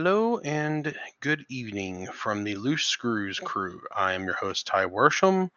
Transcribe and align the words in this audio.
Hello 0.00 0.38
and 0.44 0.94
good 1.18 1.44
evening 1.48 2.06
from 2.12 2.44
the 2.44 2.54
Loose 2.54 2.86
Screws 2.86 3.40
crew. 3.40 3.80
I 3.96 4.12
am 4.12 4.22
your 4.22 4.36
host, 4.36 4.64
Ty 4.64 4.84
Worsham. 4.84 5.50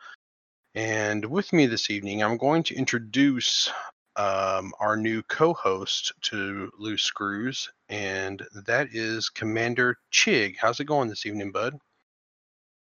And 0.74 1.24
with 1.24 1.54
me 1.54 1.68
this 1.68 1.92
evening, 1.92 2.24
I'm 2.24 2.38
going 2.38 2.64
to 2.64 2.76
introduce 2.76 3.72
um, 4.16 4.74
our 4.80 4.98
new 4.98 5.22
co 5.22 5.54
host 5.54 6.12
to 6.24 6.72
Loose 6.80 7.04
Screws, 7.04 7.70
and 7.90 8.42
that 8.66 8.88
is 8.92 9.30
Commander 9.30 10.00
Chig. 10.12 10.55
How's 10.60 10.80
it 10.80 10.86
going 10.86 11.08
this 11.08 11.28
evening, 11.28 11.52
bud? 11.52 11.78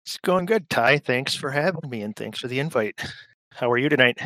It's 0.06 0.16
going 0.16 0.46
good, 0.46 0.70
Ty. 0.70 0.96
Thanks 0.96 1.34
for 1.34 1.50
having 1.50 1.90
me 1.90 2.00
and 2.00 2.16
thanks 2.16 2.38
for 2.38 2.48
the 2.48 2.58
invite. 2.58 3.04
How 3.52 3.70
are 3.70 3.76
you 3.76 3.90
tonight? 3.90 4.18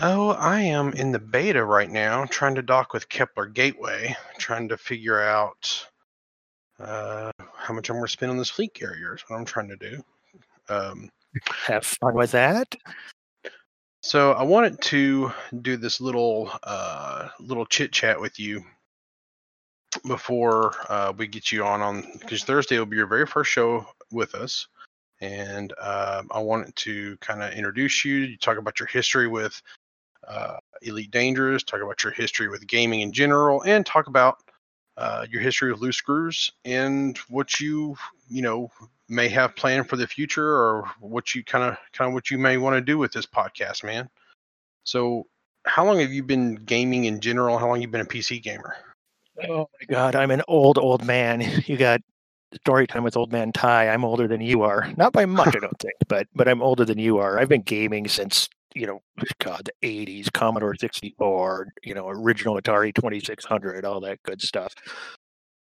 Oh, 0.00 0.30
I 0.30 0.62
am 0.62 0.92
in 0.94 1.12
the 1.12 1.20
beta 1.20 1.64
right 1.64 1.88
now, 1.88 2.24
trying 2.24 2.56
to 2.56 2.62
dock 2.62 2.92
with 2.92 3.08
Kepler 3.08 3.46
Gateway, 3.46 4.16
trying 4.38 4.68
to 4.70 4.76
figure 4.76 5.22
out 5.22 5.86
uh, 6.84 7.30
how 7.56 7.74
much 7.74 7.90
I'm 7.90 7.96
going 7.96 8.06
to 8.06 8.12
spend 8.12 8.30
on 8.30 8.38
this 8.38 8.50
fleet 8.50 8.74
carrier 8.74 9.14
is 9.14 9.22
what 9.26 9.36
I'm 9.36 9.44
trying 9.44 9.68
to 9.68 9.76
do. 9.76 10.02
Um, 10.68 11.10
Have 11.66 11.84
fun 11.84 12.14
with 12.14 12.30
that. 12.32 12.74
so 14.02 14.32
I 14.32 14.42
wanted 14.42 14.80
to 14.82 15.32
do 15.62 15.76
this 15.76 16.00
little 16.00 16.50
uh, 16.62 17.28
little 17.40 17.66
chit 17.66 17.92
chat 17.92 18.20
with 18.20 18.38
you 18.38 18.62
before 20.06 20.74
uh, 20.88 21.12
we 21.16 21.26
get 21.26 21.52
you 21.52 21.64
on 21.64 21.80
on 21.80 22.04
because 22.20 22.44
Thursday 22.44 22.78
will 22.78 22.86
be 22.86 22.96
your 22.96 23.06
very 23.06 23.26
first 23.26 23.50
show 23.50 23.86
with 24.10 24.34
us, 24.34 24.66
and 25.20 25.72
um 25.80 26.28
I 26.32 26.38
wanted 26.38 26.74
to 26.76 27.16
kind 27.18 27.42
of 27.42 27.52
introduce 27.52 28.04
you. 28.04 28.16
You 28.16 28.36
talk 28.36 28.58
about 28.58 28.78
your 28.80 28.88
history 28.88 29.28
with 29.28 29.60
uh, 30.26 30.56
Elite 30.82 31.10
Dangerous, 31.10 31.62
talk 31.62 31.80
about 31.80 32.02
your 32.02 32.12
history 32.12 32.48
with 32.48 32.66
gaming 32.66 33.00
in 33.02 33.12
general, 33.12 33.62
and 33.62 33.84
talk 33.84 34.06
about 34.06 34.38
uh, 34.96 35.26
your 35.30 35.40
history 35.40 35.72
with 35.72 35.80
loose 35.80 35.96
screws 35.96 36.52
and 36.64 37.18
what 37.28 37.60
you 37.60 37.96
you 38.28 38.42
know 38.42 38.70
may 39.08 39.28
have 39.28 39.56
planned 39.56 39.88
for 39.88 39.96
the 39.96 40.06
future 40.06 40.48
or 40.48 40.84
what 41.00 41.34
you 41.34 41.44
kind 41.44 41.64
of 41.64 41.76
kind 41.92 42.08
of 42.08 42.14
what 42.14 42.30
you 42.30 42.38
may 42.38 42.56
want 42.56 42.74
to 42.74 42.80
do 42.80 42.96
with 42.96 43.12
this 43.12 43.26
podcast 43.26 43.84
man 43.84 44.08
so 44.84 45.26
how 45.66 45.84
long 45.84 45.98
have 45.98 46.12
you 46.12 46.22
been 46.22 46.54
gaming 46.54 47.04
in 47.04 47.20
general 47.20 47.58
how 47.58 47.68
long 47.68 47.80
you 47.80 47.88
been 47.88 48.00
a 48.00 48.04
pc 48.04 48.42
gamer 48.42 48.74
Oh 49.48 49.68
my 49.80 49.86
God, 49.88 50.14
I'm 50.14 50.30
an 50.30 50.42
old, 50.48 50.78
old 50.78 51.04
man. 51.04 51.40
You 51.66 51.76
got 51.76 52.00
story 52.54 52.86
time 52.86 53.02
with 53.02 53.16
old 53.16 53.32
man 53.32 53.52
Ty. 53.52 53.88
I'm 53.88 54.04
older 54.04 54.28
than 54.28 54.40
you 54.40 54.62
are. 54.62 54.92
Not 54.96 55.12
by 55.12 55.26
much, 55.26 55.56
I 55.56 55.58
don't 55.58 55.78
think, 55.78 55.94
but 56.08 56.26
but 56.34 56.46
I'm 56.46 56.62
older 56.62 56.84
than 56.84 56.98
you 56.98 57.18
are. 57.18 57.38
I've 57.38 57.48
been 57.48 57.62
gaming 57.62 58.06
since 58.06 58.48
you 58.74 58.86
know, 58.86 59.00
God, 59.38 59.68
the 59.80 59.86
'80s, 59.88 60.32
Commodore 60.32 60.74
64, 60.74 61.68
you 61.82 61.94
know, 61.94 62.08
original 62.08 62.60
Atari 62.60 62.94
2600, 62.94 63.84
all 63.84 64.00
that 64.00 64.22
good 64.24 64.42
stuff. 64.42 64.74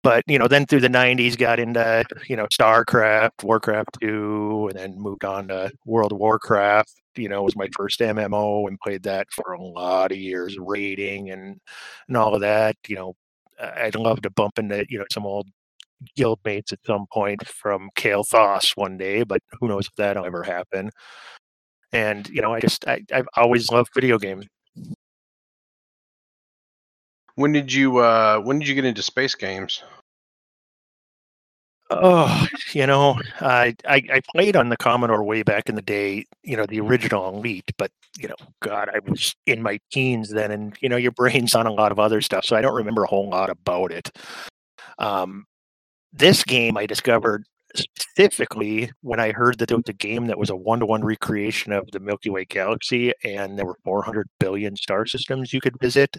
But 0.03 0.23
you 0.27 0.39
know, 0.39 0.47
then 0.47 0.65
through 0.65 0.81
the 0.81 0.89
'90s, 0.89 1.35
got 1.35 1.59
into 1.59 2.05
you 2.27 2.35
know 2.35 2.47
StarCraft, 2.47 3.43
Warcraft 3.43 3.97
2, 4.01 4.67
and 4.69 4.79
then 4.79 4.99
moved 4.99 5.25
on 5.25 5.47
to 5.49 5.71
World 5.85 6.11
of 6.13 6.19
Warcraft. 6.19 6.91
You 7.15 7.29
know, 7.29 7.43
was 7.43 7.55
my 7.55 7.67
first 7.75 7.99
MMO 7.99 8.67
and 8.67 8.79
played 8.79 9.03
that 9.03 9.27
for 9.33 9.53
a 9.53 9.61
lot 9.61 10.11
of 10.11 10.17
years, 10.17 10.57
raiding 10.59 11.31
and 11.31 11.59
and 12.07 12.17
all 12.17 12.35
of 12.35 12.41
that. 12.41 12.75
You 12.87 12.95
know, 12.95 13.13
I'd 13.59 13.95
love 13.95 14.21
to 14.21 14.29
bump 14.29 14.59
into 14.59 14.85
you 14.89 14.99
know 14.99 15.05
some 15.11 15.25
old 15.25 15.47
guild 16.15 16.39
mates 16.45 16.71
at 16.73 16.79
some 16.85 17.05
point 17.11 17.45
from 17.47 17.89
Kale 17.95 18.23
one 18.75 18.97
day, 18.97 19.23
but 19.23 19.41
who 19.59 19.67
knows 19.67 19.87
if 19.87 19.95
that'll 19.95 20.25
ever 20.25 20.43
happen. 20.43 20.91
And 21.91 22.27
you 22.29 22.41
know, 22.41 22.53
I 22.53 22.59
just 22.59 22.87
I, 22.87 23.03
I've 23.13 23.27
always 23.35 23.71
loved 23.71 23.89
video 23.93 24.17
games. 24.17 24.45
when 27.37 27.51
did 27.51 27.71
you 27.71 27.97
uh 27.97 28.39
when 28.39 28.59
did 28.59 28.67
you 28.67 28.75
get 28.75 28.83
into 28.83 29.01
space 29.01 29.35
games 29.35 29.83
Oh, 31.89 32.47
you 32.73 32.85
know, 32.85 33.17
I, 33.39 33.73
I 33.87 34.03
I 34.11 34.21
played 34.33 34.57
on 34.57 34.69
the 34.69 34.75
Commodore 34.75 35.23
way 35.23 35.41
back 35.43 35.69
in 35.69 35.75
the 35.75 35.81
day. 35.81 36.25
You 36.43 36.57
know, 36.57 36.65
the 36.65 36.81
original 36.81 37.29
Elite, 37.29 37.71
but 37.77 37.91
you 38.19 38.27
know, 38.27 38.35
God, 38.61 38.89
I 38.93 38.99
was 38.99 39.33
in 39.45 39.61
my 39.61 39.79
teens 39.91 40.29
then, 40.29 40.51
and 40.51 40.75
you 40.81 40.89
know, 40.89 40.97
your 40.97 41.13
brain's 41.13 41.55
on 41.55 41.65
a 41.65 41.71
lot 41.71 41.93
of 41.93 41.99
other 41.99 42.19
stuff, 42.19 42.43
so 42.43 42.57
I 42.57 42.61
don't 42.61 42.75
remember 42.75 43.03
a 43.03 43.07
whole 43.07 43.29
lot 43.29 43.49
about 43.49 43.93
it. 43.93 44.11
Um, 44.99 45.45
this 46.13 46.43
game 46.43 46.77
I 46.77 46.85
discovered 46.87 47.45
specifically 47.75 48.91
when 49.01 49.19
I 49.19 49.31
heard 49.31 49.59
that 49.59 49.69
there 49.69 49.77
was 49.77 49.89
a 49.89 49.93
game 49.93 50.27
that 50.27 50.37
was 50.37 50.49
a 50.49 50.55
one-to-one 50.55 51.03
recreation 51.03 51.71
of 51.73 51.89
the 51.91 51.99
Milky 51.99 52.29
Way 52.29 52.45
galaxy, 52.45 53.13
and 53.23 53.57
there 53.57 53.65
were 53.65 53.77
400 53.83 54.27
billion 54.39 54.75
star 54.75 55.05
systems 55.05 55.53
you 55.53 55.61
could 55.61 55.79
visit. 55.79 56.17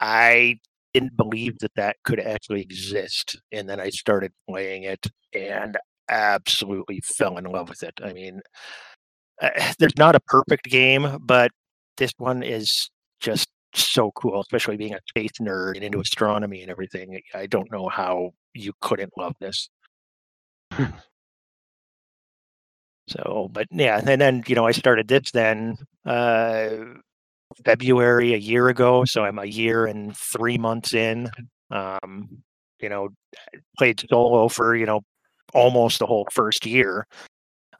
I 0.00 0.58
didn't 0.94 1.16
believe 1.16 1.58
that 1.60 1.74
that 1.76 1.96
could 2.04 2.20
actually 2.20 2.62
exist, 2.62 3.36
and 3.52 3.68
then 3.68 3.80
I 3.80 3.90
started 3.90 4.32
playing 4.48 4.84
it 4.84 5.06
and 5.34 5.76
absolutely 6.08 7.00
fell 7.04 7.38
in 7.38 7.44
love 7.44 7.68
with 7.68 7.82
it. 7.82 7.94
I 8.02 8.12
mean, 8.12 8.40
uh, 9.40 9.50
there's 9.78 9.96
not 9.98 10.14
a 10.14 10.20
perfect 10.20 10.64
game, 10.64 11.18
but 11.22 11.50
this 11.96 12.12
one 12.18 12.42
is 12.42 12.90
just 13.20 13.48
so 13.74 14.10
cool, 14.12 14.40
especially 14.40 14.76
being 14.76 14.94
a 14.94 15.00
space 15.08 15.32
nerd 15.40 15.76
and 15.76 15.84
into 15.84 16.00
astronomy 16.00 16.62
and 16.62 16.70
everything. 16.70 17.20
I 17.34 17.46
don't 17.46 17.70
know 17.72 17.88
how 17.88 18.32
you 18.54 18.72
couldn't 18.80 19.12
love 19.16 19.34
this. 19.40 19.68
So, 23.08 23.48
but 23.52 23.66
yeah, 23.70 24.00
and 24.04 24.20
then 24.20 24.42
you 24.46 24.54
know, 24.54 24.66
I 24.66 24.72
started 24.72 25.08
this 25.08 25.30
then 25.32 25.76
uh 26.06 26.68
February 27.64 28.34
a 28.34 28.38
year 28.38 28.68
ago, 28.68 29.04
so 29.04 29.24
I'm 29.24 29.38
a 29.38 29.44
year 29.44 29.86
and 29.86 30.16
three 30.16 30.58
months 30.58 30.94
in. 30.94 31.28
Um, 31.70 32.42
you 32.80 32.88
know, 32.88 33.10
played 33.78 34.04
solo 34.08 34.48
for 34.48 34.76
you 34.76 34.86
know 34.86 35.02
almost 35.54 35.98
the 35.98 36.06
whole 36.06 36.26
first 36.32 36.66
year. 36.66 37.06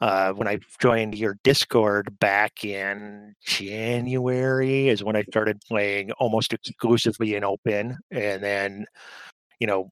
Uh, 0.01 0.33
when 0.33 0.49
I 0.49 0.59
joined 0.81 1.17
your 1.17 1.37
Discord 1.45 2.19
back 2.19 2.65
in 2.65 3.35
January 3.47 4.89
is 4.89 5.05
when 5.05 5.15
I 5.15 5.23
started 5.23 5.61
playing 5.69 6.11
almost 6.13 6.53
exclusively 6.53 7.37
in 7.37 7.45
open, 7.45 7.99
and 8.11 8.43
then 8.43 8.87
you 9.63 9.69
know 9.69 9.91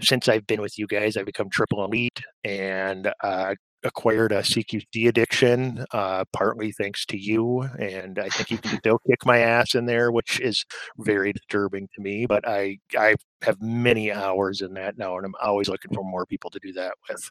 since 0.00 0.28
I've 0.28 0.46
been 0.46 0.62
with 0.62 0.78
you 0.78 0.86
guys, 0.86 1.16
I've 1.16 1.26
become 1.26 1.50
triple 1.50 1.84
elite 1.84 2.20
and 2.42 3.12
uh, 3.22 3.54
acquired 3.84 4.32
a 4.32 4.40
CQC 4.40 5.08
addiction, 5.08 5.84
uh, 5.92 6.24
partly 6.32 6.72
thanks 6.72 7.04
to 7.06 7.18
you. 7.18 7.62
And 7.78 8.18
I 8.18 8.30
think 8.30 8.50
you 8.50 8.58
can 8.58 8.78
still 8.78 8.98
kick 9.06 9.26
my 9.26 9.38
ass 9.38 9.74
in 9.74 9.84
there, 9.84 10.10
which 10.10 10.40
is 10.40 10.64
very 10.98 11.32
disturbing 11.34 11.86
to 11.94 12.02
me. 12.02 12.24
But 12.26 12.48
I 12.48 12.78
I 12.98 13.14
have 13.42 13.60
many 13.60 14.10
hours 14.10 14.62
in 14.62 14.72
that 14.74 14.96
now, 14.98 15.16
and 15.18 15.26
I'm 15.26 15.34
always 15.42 15.68
looking 15.68 15.94
for 15.94 16.02
more 16.04 16.24
people 16.26 16.50
to 16.50 16.58
do 16.62 16.72
that 16.72 16.94
with. 17.08 17.30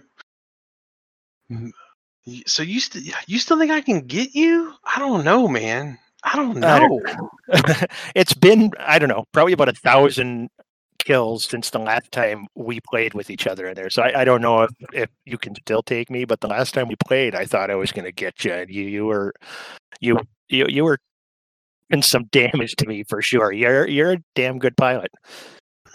So 2.46 2.62
you 2.62 2.80
still 2.80 3.02
you 3.26 3.38
still 3.38 3.58
think 3.58 3.70
i 3.70 3.80
can 3.80 4.06
get 4.06 4.34
you 4.34 4.74
i 4.84 4.98
don't 4.98 5.24
know 5.24 5.48
man 5.48 5.98
i 6.24 6.36
don't 6.36 6.62
I 6.64 6.78
know 6.78 7.00
don't- 7.04 7.84
it's 8.14 8.34
been 8.34 8.72
I 8.78 8.98
don't 8.98 9.08
know 9.08 9.24
probably 9.32 9.52
about 9.52 9.68
a 9.68 9.72
thousand 9.72 10.48
kills 10.98 11.44
since 11.44 11.70
the 11.70 11.78
last 11.78 12.10
time 12.12 12.46
we 12.54 12.80
played 12.80 13.14
with 13.14 13.30
each 13.30 13.46
other 13.46 13.66
in 13.68 13.74
there. 13.74 13.88
So 13.88 14.02
I, 14.02 14.20
I 14.20 14.24
don't 14.24 14.42
know 14.42 14.62
if, 14.64 14.70
if 14.92 15.08
you 15.24 15.38
can 15.38 15.54
still 15.54 15.82
take 15.82 16.10
me, 16.10 16.24
but 16.24 16.40
the 16.40 16.48
last 16.48 16.74
time 16.74 16.88
we 16.88 16.96
played, 17.06 17.34
I 17.34 17.44
thought 17.46 17.70
I 17.70 17.76
was 17.76 17.92
going 17.92 18.04
to 18.04 18.12
get 18.12 18.44
you. 18.44 18.52
And 18.52 18.68
you 18.68 18.82
you 18.82 19.06
were 19.06 19.32
you 20.00 20.18
you 20.48 20.66
you 20.68 20.84
were 20.84 20.98
in 21.90 22.02
some 22.02 22.24
damage 22.32 22.74
to 22.76 22.86
me 22.86 23.04
for 23.08 23.22
sure. 23.22 23.52
You're 23.52 23.86
you're 23.88 24.12
a 24.14 24.18
damn 24.34 24.58
good 24.58 24.76
pilot. 24.76 25.10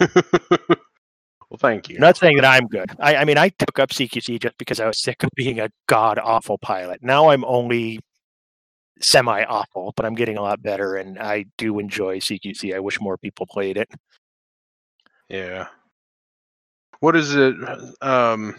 well 0.00 1.58
thank 1.58 1.88
you 1.88 1.96
I'm 1.96 2.00
not 2.00 2.16
saying 2.16 2.36
that 2.36 2.44
I'm 2.46 2.66
good. 2.66 2.90
I, 2.98 3.16
I 3.16 3.24
mean 3.24 3.38
I 3.38 3.50
took 3.50 3.78
up 3.78 3.90
CQC 3.90 4.40
just 4.40 4.58
because 4.58 4.80
I 4.80 4.86
was 4.86 5.00
sick 5.00 5.22
of 5.22 5.30
being 5.36 5.60
a 5.60 5.68
god 5.86 6.18
awful 6.18 6.58
pilot. 6.58 7.00
Now 7.02 7.28
I'm 7.28 7.44
only 7.44 8.00
semi 9.00 9.44
awful, 9.44 9.92
but 9.96 10.06
I'm 10.06 10.14
getting 10.14 10.36
a 10.36 10.42
lot 10.42 10.62
better, 10.62 10.96
and 10.96 11.18
I 11.18 11.46
do 11.58 11.78
enjoy 11.78 12.18
CQC. 12.18 12.74
I 12.74 12.80
wish 12.80 13.00
more 13.00 13.18
people 13.18 13.46
played 13.46 13.76
it. 13.76 13.88
Yeah. 15.28 15.66
What 17.00 17.16
is 17.16 17.34
it? 17.34 17.54
Um, 18.00 18.56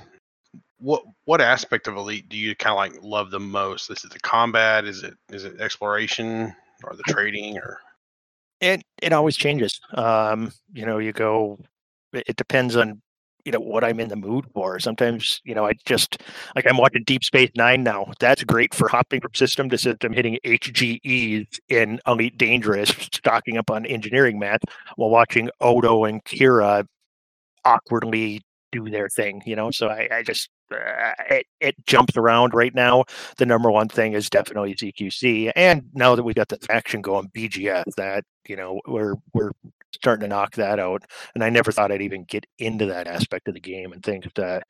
what 0.77 1.03
what 1.25 1.41
aspect 1.41 1.87
of 1.87 1.95
Elite 1.95 2.29
do 2.29 2.37
you 2.37 2.55
kind 2.55 2.71
of 2.71 2.77
like 2.77 3.03
love 3.03 3.31
the 3.31 3.39
most? 3.39 3.89
Is 3.89 4.03
it 4.03 4.11
the 4.11 4.19
combat? 4.19 4.85
Is 4.85 5.03
it 5.03 5.15
is 5.29 5.45
it 5.45 5.59
exploration 5.59 6.53
or 6.83 6.95
the 6.95 7.03
trading 7.07 7.57
or? 7.57 7.79
It 8.61 8.83
it 9.01 9.13
always 9.13 9.35
changes. 9.35 9.79
Um, 9.93 10.51
you 10.73 10.85
know, 10.85 10.97
you 10.97 11.11
go. 11.11 11.59
It 12.13 12.23
it 12.27 12.35
depends 12.35 12.75
on 12.75 13.01
you 13.45 13.51
know 13.51 13.59
what 13.59 13.83
I'm 13.83 13.99
in 13.99 14.09
the 14.09 14.15
mood 14.15 14.45
for. 14.53 14.79
Sometimes 14.79 15.41
you 15.45 15.55
know 15.55 15.65
I 15.65 15.73
just 15.85 16.21
like 16.55 16.65
I'm 16.67 16.77
watching 16.77 17.03
Deep 17.05 17.23
Space 17.23 17.51
Nine 17.55 17.83
now. 17.83 18.11
That's 18.19 18.43
great 18.43 18.73
for 18.73 18.87
hopping 18.87 19.21
from 19.21 19.33
system 19.35 19.69
to 19.69 19.77
system, 19.77 20.13
hitting 20.13 20.39
HGEs 20.43 21.59
in 21.69 21.99
Elite 22.07 22.37
Dangerous, 22.37 22.89
stocking 22.89 23.57
up 23.57 23.69
on 23.69 23.85
engineering 23.85 24.39
mats 24.39 24.65
while 24.95 25.09
watching 25.09 25.49
Odo 25.61 26.05
and 26.05 26.23
Kira 26.25 26.85
awkwardly 27.65 28.41
do 28.71 28.89
their 28.89 29.09
thing. 29.09 29.41
You 29.45 29.55
know, 29.55 29.71
so 29.71 29.87
I, 29.89 30.09
I 30.11 30.23
just 30.23 30.49
it 30.71 31.45
it 31.59 31.75
jumps 31.85 32.17
around 32.17 32.53
right 32.53 32.73
now. 32.73 33.05
The 33.37 33.45
number 33.45 33.71
one 33.71 33.87
thing 33.87 34.13
is 34.13 34.29
definitely 34.29 34.75
CQC, 34.75 35.51
and 35.55 35.89
now 35.93 36.15
that 36.15 36.23
we've 36.23 36.35
got 36.35 36.49
the 36.49 36.57
faction 36.57 37.01
going, 37.01 37.29
BGS, 37.29 37.83
that 37.97 38.23
you 38.47 38.55
know 38.55 38.79
we're 38.87 39.15
we're 39.33 39.51
starting 39.93 40.21
to 40.21 40.27
knock 40.27 40.55
that 40.55 40.79
out. 40.79 41.03
And 41.33 41.43
I 41.43 41.49
never 41.49 41.71
thought 41.71 41.91
I'd 41.91 42.01
even 42.01 42.25
get 42.25 42.45
into 42.59 42.85
that 42.87 43.07
aspect 43.07 43.47
of 43.47 43.53
the 43.53 43.59
game 43.59 43.93
and 43.93 44.03
think 44.03 44.31
that 44.35 44.63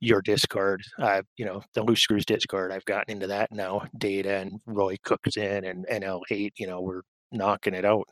your 0.00 0.22
Discord, 0.22 0.82
uh, 0.98 1.22
you 1.36 1.44
know, 1.44 1.62
the 1.74 1.82
Loose 1.82 2.00
Screws 2.00 2.24
Discord, 2.24 2.70
I've 2.70 2.84
gotten 2.84 3.12
into 3.12 3.26
that 3.28 3.50
now. 3.50 3.82
Data 3.98 4.36
and 4.36 4.60
Roy 4.66 4.96
Cooks 5.02 5.36
in 5.36 5.64
and 5.64 5.86
NL8, 5.88 6.52
you 6.56 6.66
know, 6.66 6.80
we're 6.80 7.02
knocking 7.32 7.74
it 7.74 7.84
out. 7.84 8.08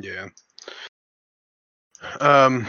Yeah. 0.00 0.28
Um, 2.20 2.66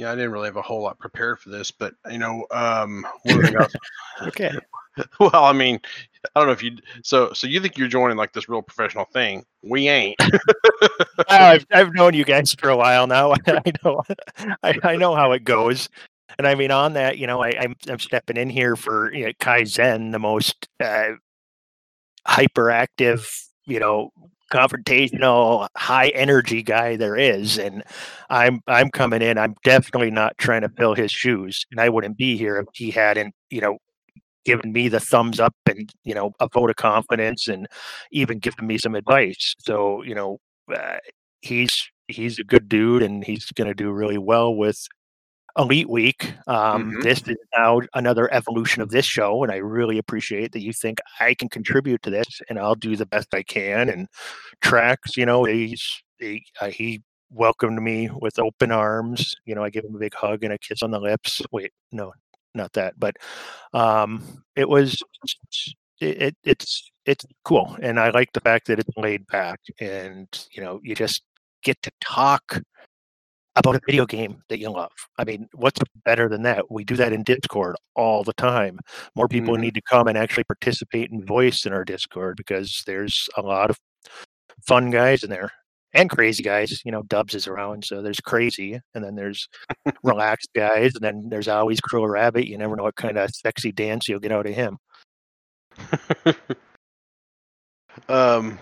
yeah, 0.00 0.10
I 0.10 0.14
didn't 0.14 0.32
really 0.32 0.46
have 0.46 0.56
a 0.56 0.62
whole 0.62 0.82
lot 0.82 0.98
prepared 0.98 1.40
for 1.40 1.50
this, 1.50 1.70
but 1.70 1.92
you 2.10 2.16
know, 2.16 2.46
um, 2.52 3.06
one 3.24 3.42
thing 3.42 3.56
I 3.58 4.26
okay. 4.28 4.52
Well, 5.20 5.44
I 5.44 5.52
mean, 5.52 5.78
I 6.34 6.40
don't 6.40 6.46
know 6.46 6.52
if 6.52 6.62
you. 6.62 6.76
So, 7.04 7.32
so 7.32 7.46
you 7.46 7.60
think 7.60 7.78
you're 7.78 7.88
joining 7.88 8.16
like 8.16 8.32
this 8.32 8.48
real 8.48 8.60
professional 8.60 9.04
thing? 9.04 9.44
We 9.62 9.88
ain't. 9.88 10.16
I've 11.28 11.64
I've 11.70 11.94
known 11.94 12.14
you 12.14 12.24
guys 12.24 12.54
for 12.54 12.70
a 12.70 12.76
while 12.76 13.06
now. 13.06 13.32
I 13.46 13.72
know, 13.84 14.02
I, 14.62 14.78
I 14.82 14.96
know 14.96 15.14
how 15.14 15.32
it 15.32 15.44
goes. 15.44 15.88
And 16.38 16.46
I 16.46 16.54
mean, 16.54 16.70
on 16.70 16.94
that, 16.94 17.18
you 17.18 17.26
know, 17.26 17.42
I, 17.42 17.52
I'm 17.60 17.76
I'm 17.88 17.98
stepping 17.98 18.36
in 18.36 18.50
here 18.50 18.74
for 18.76 19.12
you 19.14 19.26
know, 19.26 19.32
Kaizen, 19.40 20.12
the 20.12 20.18
most 20.18 20.68
uh, 20.80 21.12
hyperactive, 22.26 23.26
you 23.66 23.80
know, 23.80 24.12
confrontational, 24.50 25.68
high 25.76 26.08
energy 26.08 26.62
guy 26.62 26.96
there 26.96 27.16
is, 27.16 27.58
and 27.58 27.82
I'm 28.30 28.60
I'm 28.66 28.90
coming 28.90 29.22
in. 29.22 29.38
I'm 29.38 29.54
definitely 29.64 30.10
not 30.10 30.36
trying 30.38 30.62
to 30.62 30.68
fill 30.70 30.94
his 30.94 31.10
shoes, 31.12 31.64
and 31.70 31.80
I 31.80 31.88
wouldn't 31.88 32.16
be 32.16 32.36
here 32.36 32.58
if 32.58 32.66
he 32.74 32.90
hadn't, 32.90 33.34
you 33.50 33.60
know, 33.60 33.78
given 34.44 34.72
me 34.72 34.88
the 34.88 35.00
thumbs 35.00 35.40
up 35.40 35.54
and 35.68 35.92
you 36.04 36.14
know 36.14 36.32
a 36.40 36.48
vote 36.48 36.70
of 36.70 36.76
confidence, 36.76 37.48
and 37.48 37.66
even 38.12 38.38
given 38.38 38.66
me 38.66 38.78
some 38.78 38.94
advice. 38.94 39.54
So 39.60 40.02
you 40.02 40.14
know, 40.14 40.38
uh, 40.74 40.98
he's 41.42 41.88
he's 42.08 42.38
a 42.38 42.44
good 42.44 42.68
dude, 42.68 43.02
and 43.02 43.24
he's 43.24 43.50
going 43.52 43.68
to 43.68 43.74
do 43.74 43.90
really 43.90 44.18
well 44.18 44.54
with 44.54 44.86
Elite 45.58 45.88
Week. 45.88 46.34
Um, 46.46 46.92
mm-hmm. 46.92 47.00
This 47.00 47.22
is 47.26 47.36
now 47.56 47.80
another 47.94 48.32
evolution 48.32 48.82
of 48.82 48.90
this 48.90 49.04
show, 49.04 49.42
and 49.42 49.52
I 49.52 49.56
really 49.56 49.98
appreciate 49.98 50.52
that 50.52 50.62
you 50.62 50.72
think 50.72 50.98
I 51.18 51.34
can 51.34 51.48
contribute 51.48 52.02
to 52.02 52.10
this, 52.10 52.40
and 52.48 52.58
I'll 52.58 52.74
do 52.74 52.96
the 52.96 53.06
best 53.06 53.34
I 53.34 53.42
can. 53.42 53.88
And 53.88 54.08
Tracks, 54.60 55.16
you 55.16 55.26
know, 55.26 55.44
he's 55.44 56.02
he, 56.18 56.44
uh, 56.60 56.68
he 56.68 57.02
welcomed 57.30 57.82
me 57.82 58.10
with 58.20 58.38
open 58.38 58.72
arms. 58.72 59.34
You 59.44 59.54
know, 59.54 59.64
I 59.64 59.70
gave 59.70 59.84
him 59.84 59.94
a 59.94 59.98
big 59.98 60.14
hug 60.14 60.44
and 60.44 60.52
a 60.52 60.58
kiss 60.58 60.82
on 60.82 60.90
the 60.90 61.00
lips. 61.00 61.42
Wait, 61.52 61.72
no, 61.92 62.12
not 62.54 62.72
that, 62.74 62.94
but 62.98 63.16
um, 63.72 64.42
it 64.56 64.68
was 64.68 65.02
it, 66.00 66.22
it 66.22 66.36
it's 66.44 66.90
it's 67.06 67.24
cool, 67.44 67.76
and 67.82 67.98
I 67.98 68.10
like 68.10 68.32
the 68.32 68.40
fact 68.40 68.66
that 68.66 68.78
it's 68.78 68.96
laid 68.96 69.26
back, 69.26 69.60
and 69.80 70.28
you 70.52 70.62
know, 70.62 70.80
you 70.82 70.94
just 70.94 71.22
get 71.62 71.80
to 71.82 71.90
talk 72.00 72.60
about 73.56 73.76
a 73.76 73.80
video 73.86 74.06
game 74.06 74.42
that 74.48 74.58
you 74.58 74.70
love. 74.70 74.92
I 75.18 75.24
mean, 75.24 75.48
what's 75.52 75.80
better 76.04 76.28
than 76.28 76.42
that? 76.42 76.70
We 76.70 76.84
do 76.84 76.96
that 76.96 77.12
in 77.12 77.22
Discord 77.22 77.76
all 77.94 78.22
the 78.22 78.32
time. 78.34 78.78
More 79.16 79.28
people 79.28 79.54
mm-hmm. 79.54 79.62
need 79.62 79.74
to 79.74 79.82
come 79.82 80.06
and 80.06 80.16
actually 80.16 80.44
participate 80.44 81.10
and 81.10 81.26
voice 81.26 81.66
in 81.66 81.72
our 81.72 81.84
Discord 81.84 82.36
because 82.36 82.82
there's 82.86 83.28
a 83.36 83.42
lot 83.42 83.70
of 83.70 83.78
fun 84.66 84.90
guys 84.90 85.24
in 85.24 85.30
there 85.30 85.50
and 85.92 86.08
crazy 86.08 86.42
guys. 86.42 86.82
You 86.84 86.92
know, 86.92 87.02
Dubs 87.02 87.34
is 87.34 87.46
around, 87.46 87.84
so 87.84 88.02
there's 88.02 88.20
crazy, 88.20 88.78
and 88.94 89.04
then 89.04 89.16
there's 89.16 89.48
relaxed 90.02 90.50
guys, 90.54 90.94
and 90.94 91.02
then 91.02 91.28
there's 91.28 91.48
always 91.48 91.80
Cruel 91.80 92.08
Rabbit. 92.08 92.46
You 92.46 92.58
never 92.58 92.76
know 92.76 92.84
what 92.84 92.96
kind 92.96 93.18
of 93.18 93.30
sexy 93.30 93.72
dance 93.72 94.08
you'll 94.08 94.20
get 94.20 94.32
out 94.32 94.46
of 94.46 94.54
him. 94.54 94.78
um, 98.08 98.58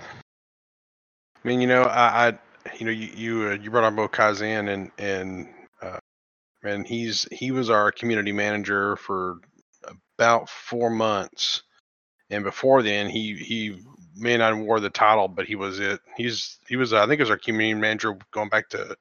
I 1.44 1.48
mean, 1.48 1.60
you 1.60 1.66
know, 1.66 1.82
I, 1.82 2.28
I 2.28 2.38
you 2.78 2.86
know, 2.86 2.92
you 2.92 3.08
you, 3.14 3.48
uh, 3.48 3.52
you 3.54 3.70
brought 3.70 3.84
on 3.84 3.96
Bo 3.96 4.08
Kazan 4.08 4.68
and 4.68 4.90
and 4.98 5.48
uh, 5.82 5.98
and 6.62 6.86
he's 6.86 7.26
he 7.32 7.50
was 7.50 7.70
our 7.70 7.90
community 7.90 8.32
manager 8.32 8.96
for 8.96 9.40
about 10.16 10.48
four 10.48 10.88
months, 10.88 11.62
and 12.30 12.44
before 12.44 12.82
then 12.82 13.10
he 13.10 13.34
he 13.34 13.80
may 14.16 14.36
not 14.36 14.54
have 14.54 14.64
wore 14.64 14.80
the 14.80 14.90
title, 14.90 15.28
but 15.28 15.46
he 15.46 15.56
was 15.56 15.80
it. 15.80 16.00
He's 16.16 16.58
he 16.68 16.76
was 16.76 16.92
I 16.92 17.06
think 17.06 17.18
he 17.18 17.22
was 17.22 17.30
our 17.30 17.38
community 17.38 17.78
manager 17.78 18.16
going 18.30 18.48
back 18.48 18.68
to 18.70 18.96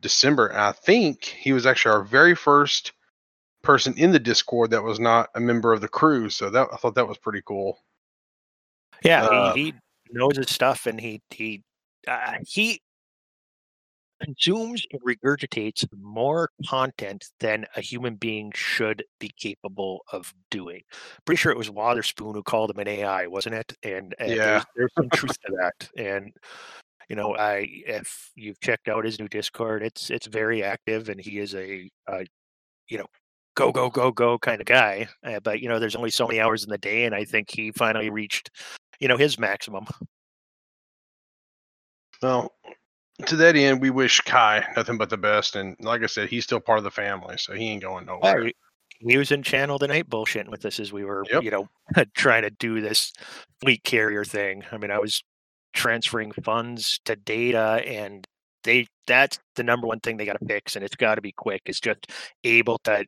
December, 0.00 0.48
and 0.48 0.60
I 0.60 0.72
think 0.72 1.24
he 1.24 1.52
was 1.52 1.66
actually 1.66 1.94
our 1.94 2.02
very 2.02 2.34
first 2.34 2.92
person 3.62 3.94
in 3.96 4.10
the 4.10 4.18
Discord 4.18 4.70
that 4.70 4.82
was 4.82 4.98
not 4.98 5.30
a 5.36 5.40
member 5.40 5.72
of 5.72 5.80
the 5.80 5.88
crew. 5.88 6.30
So 6.30 6.50
that 6.50 6.68
I 6.72 6.76
thought 6.76 6.96
that 6.96 7.08
was 7.08 7.18
pretty 7.18 7.42
cool. 7.44 7.78
Yeah, 9.04 9.24
uh, 9.24 9.54
he, 9.54 9.64
he 9.64 9.74
knows 10.10 10.36
his 10.36 10.50
stuff, 10.50 10.86
and 10.86 11.00
he 11.00 11.22
he 11.30 11.62
uh, 12.08 12.34
he 12.46 12.80
consumes 14.20 14.84
and 14.92 15.00
regurgitates 15.02 15.86
more 15.96 16.50
content 16.66 17.26
than 17.40 17.66
a 17.76 17.80
human 17.80 18.16
being 18.16 18.52
should 18.54 19.04
be 19.18 19.30
capable 19.36 20.04
of 20.12 20.34
doing. 20.50 20.82
Pretty 21.24 21.38
sure 21.38 21.52
it 21.52 21.58
was 21.58 21.70
Wotherspoon 21.70 22.34
who 22.34 22.42
called 22.42 22.70
him 22.70 22.78
an 22.78 22.88
AI, 22.88 23.26
wasn't 23.26 23.54
it? 23.54 23.72
And, 23.82 24.14
and 24.18 24.30
yeah. 24.30 24.36
there's, 24.36 24.64
there's 24.76 24.94
some 24.96 25.10
truth 25.10 25.40
to 25.46 25.52
that. 25.60 25.88
And 25.96 26.32
you 27.08 27.16
know, 27.16 27.34
I 27.36 27.66
if 27.86 28.30
you've 28.34 28.60
checked 28.60 28.88
out 28.88 29.04
his 29.04 29.18
new 29.18 29.28
Discord, 29.28 29.82
it's 29.82 30.10
it's 30.10 30.26
very 30.26 30.62
active, 30.62 31.08
and 31.08 31.18
he 31.18 31.38
is 31.38 31.54
a, 31.54 31.90
a 32.06 32.26
you 32.88 32.98
know 32.98 33.06
go 33.54 33.72
go 33.72 33.88
go 33.88 34.12
go 34.12 34.38
kind 34.38 34.60
of 34.60 34.66
guy. 34.66 35.08
Uh, 35.24 35.40
but 35.40 35.60
you 35.60 35.68
know, 35.68 35.78
there's 35.78 35.96
only 35.96 36.10
so 36.10 36.26
many 36.26 36.40
hours 36.40 36.64
in 36.64 36.70
the 36.70 36.78
day, 36.78 37.04
and 37.04 37.14
I 37.14 37.24
think 37.24 37.50
he 37.50 37.72
finally 37.72 38.10
reached 38.10 38.50
you 39.00 39.08
know 39.08 39.16
his 39.16 39.38
maximum. 39.38 39.86
Well, 42.22 42.52
to 43.26 43.36
that 43.36 43.56
end, 43.56 43.80
we 43.80 43.90
wish 43.90 44.20
Kai 44.20 44.64
nothing 44.76 44.98
but 44.98 45.10
the 45.10 45.16
best. 45.16 45.56
And 45.56 45.76
like 45.80 46.02
I 46.02 46.06
said, 46.06 46.28
he's 46.28 46.44
still 46.44 46.60
part 46.60 46.78
of 46.78 46.84
the 46.84 46.90
family, 46.90 47.36
so 47.38 47.52
he 47.52 47.68
ain't 47.68 47.82
going 47.82 48.06
nowhere. 48.06 48.42
Right. 48.42 48.56
He 49.00 49.16
was 49.16 49.30
in 49.30 49.42
Channel 49.42 49.78
Tonight 49.78 50.10
bullshitting 50.10 50.50
with 50.50 50.64
us 50.64 50.80
as 50.80 50.92
we 50.92 51.04
were, 51.04 51.24
yep. 51.30 51.42
you 51.42 51.50
know, 51.50 51.68
trying 52.16 52.42
to 52.42 52.50
do 52.50 52.80
this 52.80 53.12
fleet 53.60 53.84
carrier 53.84 54.24
thing. 54.24 54.64
I 54.72 54.78
mean, 54.78 54.90
I 54.90 54.98
was 54.98 55.22
transferring 55.72 56.32
funds 56.32 56.98
to 57.04 57.14
data 57.14 57.82
and 57.86 58.26
they 58.64 58.86
that's 59.06 59.38
the 59.54 59.62
number 59.62 59.86
one 59.86 60.00
thing 60.00 60.16
they 60.16 60.24
got 60.24 60.38
to 60.38 60.46
fix 60.46 60.74
and 60.74 60.84
it's 60.84 60.96
got 60.96 61.14
to 61.14 61.20
be 61.20 61.30
quick 61.30 61.62
it's 61.66 61.78
just 61.78 62.10
able 62.42 62.78
to 62.78 63.04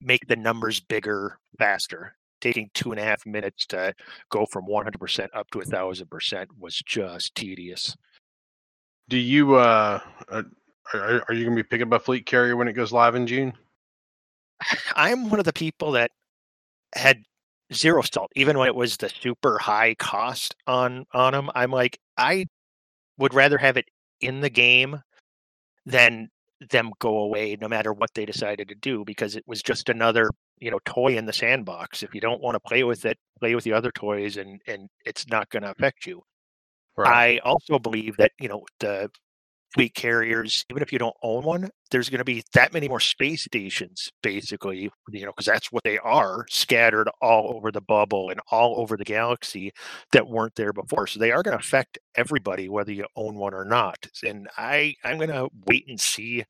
make 0.00 0.24
the 0.28 0.36
numbers 0.36 0.80
bigger 0.80 1.38
faster 1.58 2.14
taking 2.40 2.70
two 2.74 2.92
and 2.92 3.00
a 3.00 3.02
half 3.02 3.24
minutes 3.26 3.66
to 3.66 3.92
go 4.30 4.46
from 4.46 4.66
100% 4.66 5.28
up 5.34 5.50
to 5.50 5.60
a 5.60 5.64
thousand 5.64 6.08
percent 6.10 6.48
was 6.58 6.76
just 6.86 7.34
tedious 7.34 7.96
do 9.08 9.16
you 9.16 9.54
uh 9.54 10.00
are, 10.30 10.44
are 11.28 11.34
you 11.34 11.44
going 11.44 11.56
to 11.56 11.62
be 11.62 11.68
picking 11.68 11.86
up 11.86 12.00
a 12.00 12.04
fleet 12.04 12.26
carrier 12.26 12.56
when 12.56 12.68
it 12.68 12.74
goes 12.74 12.92
live 12.92 13.14
in 13.14 13.26
June? 13.26 13.52
I'm 14.96 15.30
one 15.30 15.38
of 15.38 15.44
the 15.44 15.52
people 15.52 15.92
that 15.92 16.10
had 16.94 17.22
zero 17.72 18.02
salt, 18.02 18.30
even 18.36 18.58
when 18.58 18.68
it 18.68 18.74
was 18.74 18.96
the 18.96 19.08
super 19.08 19.58
high 19.58 19.94
cost 19.94 20.54
on 20.66 21.06
on 21.12 21.32
them. 21.32 21.50
I'm 21.54 21.70
like, 21.70 21.98
I 22.16 22.46
would 23.18 23.34
rather 23.34 23.58
have 23.58 23.76
it 23.76 23.86
in 24.20 24.40
the 24.40 24.50
game 24.50 25.00
than 25.86 26.28
them 26.70 26.92
go 26.98 27.18
away, 27.18 27.56
no 27.60 27.68
matter 27.68 27.92
what 27.92 28.10
they 28.14 28.24
decided 28.24 28.68
to 28.68 28.74
do, 28.74 29.04
because 29.04 29.36
it 29.36 29.44
was 29.46 29.62
just 29.62 29.88
another 29.88 30.30
you 30.58 30.70
know 30.70 30.80
toy 30.84 31.16
in 31.16 31.26
the 31.26 31.32
sandbox. 31.32 32.02
If 32.02 32.14
you 32.14 32.20
don't 32.20 32.42
want 32.42 32.54
to 32.54 32.60
play 32.60 32.84
with 32.84 33.04
it, 33.04 33.18
play 33.38 33.54
with 33.54 33.64
the 33.64 33.72
other 33.72 33.90
toys, 33.90 34.36
and 34.36 34.60
and 34.66 34.88
it's 35.04 35.26
not 35.28 35.50
going 35.50 35.62
to 35.62 35.70
affect 35.70 36.06
you. 36.06 36.22
Right. 36.96 37.40
I 37.42 37.48
also 37.48 37.78
believe 37.78 38.16
that 38.18 38.32
you 38.38 38.48
know 38.48 38.64
the 38.80 39.10
fleet 39.74 39.94
carriers, 39.94 40.64
even 40.70 40.82
if 40.82 40.92
you 40.92 40.98
don't 40.98 41.16
own 41.22 41.44
one, 41.44 41.70
there's 41.90 42.08
going 42.10 42.18
to 42.18 42.24
be 42.24 42.44
that 42.54 42.72
many 42.72 42.88
more 42.88 43.00
space 43.00 43.44
stations, 43.44 44.10
basically, 44.22 44.90
you 45.10 45.24
know, 45.26 45.32
because 45.32 45.46
that's 45.46 45.72
what 45.72 45.84
they 45.84 45.98
are, 45.98 46.46
scattered 46.50 47.08
all 47.22 47.54
over 47.56 47.72
the 47.72 47.80
bubble 47.80 48.30
and 48.30 48.40
all 48.50 48.80
over 48.80 48.96
the 48.96 49.04
galaxy 49.04 49.72
that 50.12 50.28
weren't 50.28 50.54
there 50.56 50.72
before. 50.72 51.06
So 51.08 51.20
they 51.20 51.32
are 51.32 51.42
going 51.42 51.58
to 51.58 51.64
affect 51.64 51.98
everybody, 52.16 52.68
whether 52.68 52.92
you 52.92 53.06
own 53.16 53.36
one 53.36 53.54
or 53.54 53.64
not. 53.64 54.06
And 54.24 54.48
I, 54.58 54.94
I'm 55.04 55.18
going 55.18 55.30
to 55.30 55.48
wait 55.66 55.86
and 55.88 56.00
see 56.00 56.44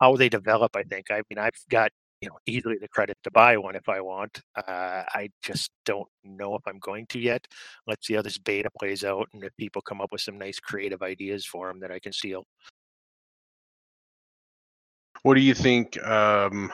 how 0.00 0.16
they 0.16 0.28
develop. 0.28 0.76
I 0.76 0.82
think. 0.82 1.10
I 1.10 1.22
mean, 1.30 1.38
I've 1.38 1.54
got 1.70 1.92
you 2.20 2.28
know 2.28 2.38
easily 2.46 2.76
the 2.80 2.88
credit 2.88 3.16
to 3.24 3.30
buy 3.30 3.56
one 3.56 3.76
if 3.76 3.88
I 3.88 4.00
want. 4.00 4.40
Uh, 4.56 5.02
I 5.08 5.30
just 5.42 5.70
don't 5.84 6.08
know 6.24 6.54
if 6.54 6.62
I'm 6.66 6.78
going 6.78 7.06
to 7.10 7.18
yet. 7.18 7.46
Let's 7.86 8.06
see 8.06 8.14
how 8.14 8.22
this 8.22 8.38
beta 8.38 8.70
plays 8.78 9.04
out, 9.04 9.28
and 9.32 9.44
if 9.44 9.56
people 9.56 9.82
come 9.82 10.00
up 10.00 10.12
with 10.12 10.20
some 10.20 10.38
nice 10.38 10.58
creative 10.58 11.02
ideas 11.02 11.44
for 11.44 11.68
them 11.68 11.80
that 11.80 11.90
I 11.90 11.98
can 11.98 12.12
steal. 12.12 12.44
What 15.22 15.34
do 15.34 15.40
you 15.40 15.54
think 15.54 16.02
um, 16.06 16.72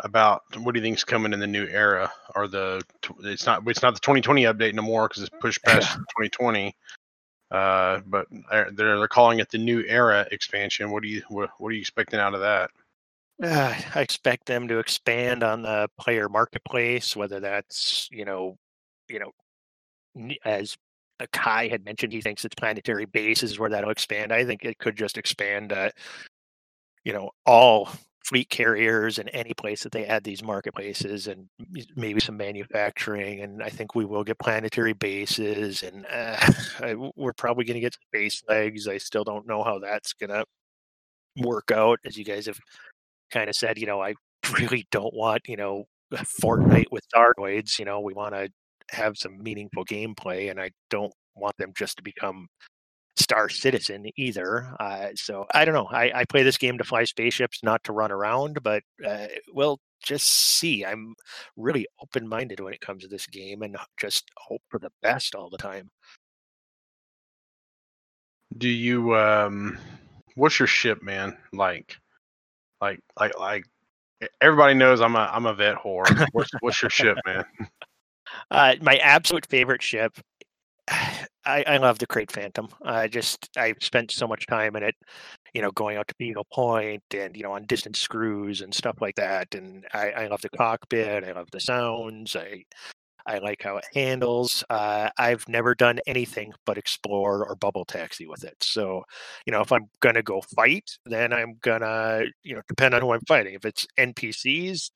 about 0.00 0.42
what 0.58 0.74
do 0.74 0.80
you 0.80 0.84
think 0.84 0.96
is 0.96 1.04
coming 1.04 1.32
in 1.32 1.40
the 1.40 1.46
new 1.46 1.66
era? 1.66 2.10
Or 2.34 2.48
the 2.48 2.82
it's 3.20 3.46
not 3.46 3.62
it's 3.66 3.82
not 3.82 3.94
the 3.94 4.00
2020 4.00 4.44
update 4.44 4.74
no 4.74 4.82
more 4.82 5.08
because 5.08 5.22
it's 5.22 5.32
pushed 5.40 5.62
past 5.62 5.94
2020. 5.94 6.74
Uh, 7.50 8.00
but 8.06 8.26
they're 8.50 8.70
they're 8.72 9.08
calling 9.08 9.38
it 9.38 9.50
the 9.50 9.58
new 9.58 9.84
era 9.86 10.26
expansion. 10.32 10.90
What 10.90 11.02
do 11.02 11.08
you 11.08 11.22
what, 11.28 11.50
what 11.58 11.68
are 11.68 11.72
you 11.72 11.80
expecting 11.80 12.18
out 12.18 12.34
of 12.34 12.40
that? 12.40 12.70
Uh, 13.42 13.74
I 13.94 14.00
expect 14.00 14.46
them 14.46 14.68
to 14.68 14.78
expand 14.78 15.42
on 15.42 15.62
the 15.62 15.88
player 15.98 16.28
marketplace, 16.28 17.16
whether 17.16 17.40
that's 17.40 18.08
you 18.10 18.24
know, 18.24 18.56
you 19.08 19.18
know, 19.18 19.32
as 20.44 20.76
uh, 21.20 21.26
Kai 21.32 21.68
had 21.68 21.84
mentioned 21.84 22.12
he 22.12 22.20
thinks 22.20 22.44
it's 22.44 22.54
planetary 22.54 23.06
bases 23.06 23.58
where 23.58 23.70
that'll 23.70 23.90
expand. 23.90 24.32
I 24.32 24.44
think 24.44 24.64
it 24.64 24.78
could 24.78 24.96
just 24.96 25.18
expand, 25.18 25.72
uh, 25.72 25.90
you 27.04 27.12
know, 27.12 27.30
all 27.46 27.88
fleet 28.24 28.48
carriers 28.50 29.18
and 29.18 29.28
any 29.32 29.52
place 29.54 29.82
that 29.82 29.92
they 29.92 30.06
add 30.06 30.24
these 30.24 30.42
marketplaces 30.42 31.26
and 31.26 31.48
maybe 31.96 32.20
some 32.20 32.36
manufacturing. 32.36 33.40
And 33.40 33.62
I 33.62 33.68
think 33.68 33.94
we 33.94 34.04
will 34.04 34.24
get 34.24 34.38
planetary 34.38 34.92
bases 34.92 35.82
and 35.82 36.06
uh, 36.06 36.36
I, 36.80 36.94
we're 37.16 37.32
probably 37.32 37.64
going 37.64 37.74
to 37.74 37.80
get 37.80 37.94
space 37.94 38.42
legs. 38.48 38.86
I 38.88 38.98
still 38.98 39.24
don't 39.24 39.46
know 39.46 39.62
how 39.64 39.78
that's 39.80 40.12
going 40.12 40.30
to 40.30 40.44
work 41.38 41.70
out. 41.72 41.98
As 42.04 42.16
you 42.16 42.24
guys 42.24 42.46
have 42.46 42.58
kind 43.32 43.48
of 43.48 43.56
said, 43.56 43.78
you 43.78 43.86
know, 43.86 44.02
I 44.02 44.14
really 44.58 44.86
don't 44.90 45.14
want, 45.14 45.42
you 45.48 45.56
know, 45.56 45.84
Fortnite 46.14 46.90
with 46.90 47.04
Thargoids. 47.14 47.78
You 47.78 47.84
know, 47.84 48.00
we 48.00 48.14
want 48.14 48.34
to 48.34 48.48
have 48.90 49.16
some 49.16 49.42
meaningful 49.42 49.84
gameplay, 49.84 50.50
and 50.50 50.60
I 50.60 50.70
don't 50.90 51.12
want 51.34 51.56
them 51.56 51.72
just 51.76 51.96
to 51.96 52.02
become 52.02 52.48
Star 53.16 53.48
Citizen 53.48 54.06
either. 54.16 54.74
Uh, 54.78 55.08
so 55.14 55.46
I 55.54 55.64
don't 55.64 55.74
know. 55.74 55.88
I, 55.90 56.12
I, 56.14 56.24
play 56.24 56.42
this 56.42 56.58
game 56.58 56.78
to 56.78 56.84
fly 56.84 57.04
spaceships, 57.04 57.60
not 57.62 57.82
to 57.84 57.92
run 57.92 58.10
around, 58.10 58.62
but 58.62 58.82
uh, 59.06 59.26
we'll 59.52 59.78
just 60.02 60.26
see. 60.26 60.84
I'm 60.84 61.14
really 61.56 61.86
open 62.02 62.26
minded 62.26 62.60
when 62.60 62.72
it 62.72 62.80
comes 62.80 63.02
to 63.02 63.08
this 63.08 63.26
game 63.26 63.62
and 63.62 63.76
just 64.00 64.30
hope 64.36 64.62
for 64.68 64.78
the 64.78 64.90
best 65.02 65.34
all 65.34 65.50
the 65.50 65.58
time. 65.58 65.90
Do 68.56 68.68
you, 68.68 69.16
um, 69.16 69.78
what's 70.34 70.58
your 70.58 70.66
ship, 70.66 71.02
man? 71.02 71.36
Like, 71.52 71.96
like, 72.82 73.00
like, 73.18 73.38
like, 73.38 73.64
everybody 74.40 74.74
knows 74.74 75.00
I'm 75.00 75.14
a 75.14 75.30
I'm 75.32 75.46
a 75.46 75.54
vet 75.54 75.76
whore. 75.76 76.26
What's 76.32 76.50
what's 76.60 76.82
your 76.82 76.90
ship, 76.90 77.16
man? 77.26 77.44
Uh, 78.50 78.74
my 78.80 78.96
absolute 78.96 79.46
favorite 79.48 79.82
ship. 79.82 80.12
I, 81.44 81.64
I 81.66 81.76
love 81.78 81.98
the 81.98 82.06
Krait 82.06 82.30
Phantom. 82.30 82.68
I 82.84 83.08
just 83.08 83.48
I 83.56 83.74
spent 83.80 84.10
so 84.10 84.28
much 84.28 84.46
time 84.46 84.76
in 84.76 84.82
it, 84.82 84.94
you 85.54 85.62
know, 85.62 85.72
going 85.72 85.96
out 85.96 86.06
to 86.08 86.14
Beagle 86.18 86.46
Point 86.52 87.02
and 87.14 87.36
you 87.36 87.42
know 87.42 87.52
on 87.52 87.66
distant 87.66 87.96
screws 87.96 88.60
and 88.60 88.74
stuff 88.74 88.96
like 89.00 89.14
that. 89.16 89.54
And 89.54 89.84
I, 89.94 90.10
I 90.10 90.26
love 90.26 90.42
the 90.42 90.50
cockpit. 90.50 91.24
I 91.24 91.32
love 91.32 91.48
the 91.52 91.60
sounds. 91.60 92.36
I 92.36 92.64
I 93.26 93.38
like 93.38 93.62
how 93.62 93.76
it 93.76 93.86
handles. 93.94 94.64
Uh, 94.70 95.10
I've 95.18 95.48
never 95.48 95.74
done 95.74 96.00
anything 96.06 96.52
but 96.66 96.78
explore 96.78 97.46
or 97.46 97.56
bubble 97.56 97.84
taxi 97.84 98.26
with 98.26 98.44
it. 98.44 98.56
So, 98.62 99.02
you 99.46 99.52
know, 99.52 99.60
if 99.60 99.72
I'm 99.72 99.88
gonna 100.00 100.22
go 100.22 100.40
fight, 100.54 100.90
then 101.06 101.32
I'm 101.32 101.58
gonna, 101.62 102.22
you 102.42 102.54
know, 102.54 102.62
depend 102.68 102.94
on 102.94 103.02
who 103.02 103.12
I'm 103.12 103.20
fighting. 103.26 103.54
If 103.54 103.64
it's 103.64 103.86
NPCs, 103.98 104.90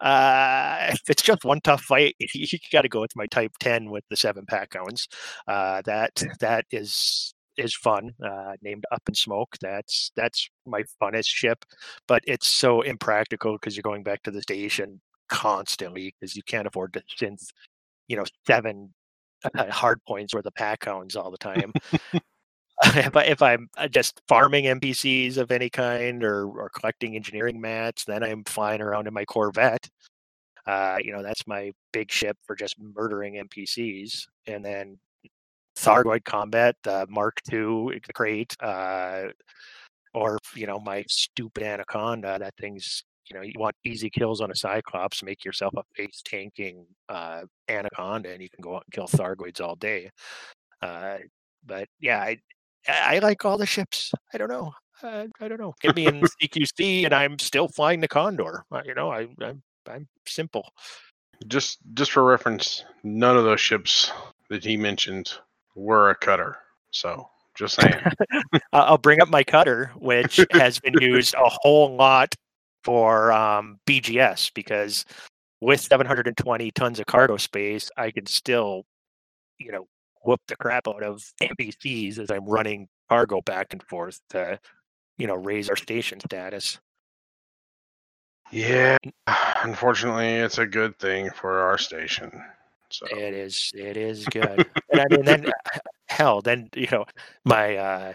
uh, 0.00 0.88
if 0.92 1.02
it's 1.08 1.22
just 1.22 1.44
one 1.44 1.60
tough 1.60 1.82
fight, 1.82 2.16
you, 2.34 2.46
got 2.72 2.82
to 2.82 2.88
go 2.88 3.00
with 3.00 3.16
my 3.16 3.26
Type 3.26 3.52
Ten 3.60 3.90
with 3.90 4.04
the 4.10 4.16
seven 4.16 4.46
pack 4.46 4.74
hounds. 4.74 5.08
Uh, 5.46 5.82
that 5.84 6.22
that 6.40 6.64
is 6.70 7.34
is 7.56 7.74
fun. 7.74 8.12
Uh, 8.24 8.54
named 8.62 8.84
Up 8.92 9.02
in 9.08 9.14
Smoke. 9.14 9.56
That's 9.60 10.12
that's 10.16 10.48
my 10.66 10.84
funnest 11.02 11.28
ship, 11.28 11.64
but 12.08 12.22
it's 12.26 12.48
so 12.48 12.82
impractical 12.82 13.54
because 13.54 13.76
you're 13.76 13.82
going 13.82 14.02
back 14.02 14.22
to 14.24 14.30
the 14.30 14.42
station 14.42 15.00
constantly 15.30 16.14
because 16.18 16.36
you 16.36 16.42
can't 16.42 16.66
afford 16.66 16.92
to 16.92 17.02
synth, 17.18 17.46
you 18.08 18.16
know, 18.16 18.24
seven 18.46 18.92
uh, 19.56 19.70
hard 19.70 20.04
points 20.06 20.34
worth 20.34 20.46
of 20.46 20.54
pack 20.54 20.84
hounds 20.84 21.16
all 21.16 21.30
the 21.30 21.38
time. 21.38 21.72
if, 22.84 23.14
I, 23.14 23.24
if 23.24 23.42
I'm 23.42 23.68
uh, 23.76 23.88
just 23.88 24.22
farming 24.26 24.64
NPCs 24.64 25.36
of 25.36 25.50
any 25.50 25.68
kind 25.68 26.24
or, 26.24 26.46
or 26.46 26.70
collecting 26.70 27.14
engineering 27.14 27.60
mats, 27.60 28.04
then 28.04 28.22
I'm 28.22 28.42
flying 28.44 28.80
around 28.80 29.06
in 29.06 29.12
my 29.12 29.24
Corvette. 29.26 29.86
Uh, 30.66 30.96
you 31.02 31.12
know, 31.12 31.22
that's 31.22 31.46
my 31.46 31.72
big 31.92 32.10
ship 32.10 32.38
for 32.46 32.56
just 32.56 32.76
murdering 32.80 33.34
NPCs. 33.34 34.26
And 34.46 34.64
then 34.64 34.98
Thargoid 35.76 36.24
combat, 36.24 36.76
the 36.82 37.06
Mark 37.10 37.40
II, 37.52 38.00
great. 38.14 38.56
Uh, 38.60 39.24
or, 40.14 40.38
you 40.54 40.66
know, 40.66 40.80
my 40.80 41.04
stupid 41.06 41.62
Anaconda, 41.62 42.38
that 42.38 42.54
thing's 42.56 43.04
you 43.30 43.38
know, 43.38 43.42
you 43.42 43.52
want 43.56 43.76
easy 43.84 44.10
kills 44.10 44.40
on 44.40 44.50
a 44.50 44.56
Cyclops, 44.56 45.22
make 45.22 45.44
yourself 45.44 45.72
a 45.76 45.82
face 45.94 46.20
tanking 46.24 46.84
uh, 47.08 47.42
Anaconda, 47.68 48.30
and 48.30 48.42
you 48.42 48.48
can 48.50 48.62
go 48.62 48.76
out 48.76 48.84
and 48.86 48.92
kill 48.92 49.06
Thargoids 49.06 49.60
all 49.60 49.76
day. 49.76 50.10
Uh, 50.82 51.18
but 51.64 51.88
yeah, 52.00 52.20
I 52.20 52.38
I 52.88 53.18
like 53.20 53.44
all 53.44 53.58
the 53.58 53.66
ships. 53.66 54.12
I 54.34 54.38
don't 54.38 54.48
know. 54.48 54.72
Uh, 55.02 55.26
I 55.40 55.48
don't 55.48 55.60
know. 55.60 55.74
Get 55.80 55.94
me 55.94 56.06
in 56.06 56.20
CQC, 56.42 57.04
and 57.04 57.14
I'm 57.14 57.38
still 57.38 57.68
flying 57.68 58.00
the 58.00 58.08
Condor. 58.08 58.64
You 58.84 58.94
know, 58.94 59.10
I, 59.10 59.28
I'm 59.40 59.62
I'm 59.88 60.08
simple. 60.26 60.68
Just 61.46 61.78
just 61.94 62.10
for 62.10 62.24
reference, 62.24 62.84
none 63.04 63.36
of 63.36 63.44
those 63.44 63.60
ships 63.60 64.10
that 64.48 64.64
he 64.64 64.76
mentioned 64.76 65.32
were 65.74 66.10
a 66.10 66.14
cutter. 66.14 66.56
So 66.90 67.28
just 67.56 67.80
saying. 67.80 67.94
I'll 68.72 68.98
bring 68.98 69.20
up 69.22 69.28
my 69.28 69.44
cutter, 69.44 69.92
which 69.96 70.40
has 70.52 70.80
been 70.80 70.94
used 71.00 71.34
a 71.34 71.48
whole 71.48 71.94
lot 71.94 72.34
for 72.84 73.32
um, 73.32 73.78
BGS 73.86 74.52
because 74.54 75.04
with 75.60 75.80
720 75.80 76.70
tons 76.72 76.98
of 76.98 77.06
cargo 77.06 77.36
space, 77.36 77.90
I 77.96 78.10
can 78.10 78.26
still, 78.26 78.84
you 79.58 79.72
know, 79.72 79.86
whoop 80.24 80.40
the 80.48 80.56
crap 80.56 80.88
out 80.88 81.02
of 81.02 81.22
NPCs 81.42 82.18
as 82.18 82.30
I'm 82.30 82.46
running 82.46 82.88
cargo 83.08 83.40
back 83.42 83.68
and 83.72 83.82
forth 83.82 84.20
to, 84.30 84.58
you 85.18 85.26
know, 85.26 85.34
raise 85.34 85.68
our 85.68 85.76
station 85.76 86.20
status. 86.20 86.78
Yeah, 88.50 88.96
unfortunately, 89.62 90.26
it's 90.26 90.58
a 90.58 90.66
good 90.66 90.98
thing 90.98 91.30
for 91.30 91.60
our 91.60 91.78
station. 91.78 92.42
So. 92.90 93.06
It 93.06 93.34
is. 93.34 93.70
It 93.74 93.96
is 93.96 94.24
good. 94.26 94.66
and 94.90 95.00
I 95.00 95.06
mean, 95.08 95.24
then 95.24 95.52
hell, 96.08 96.40
then 96.40 96.68
you 96.74 96.88
know, 96.90 97.04
my 97.44 97.76
uh, 97.76 98.12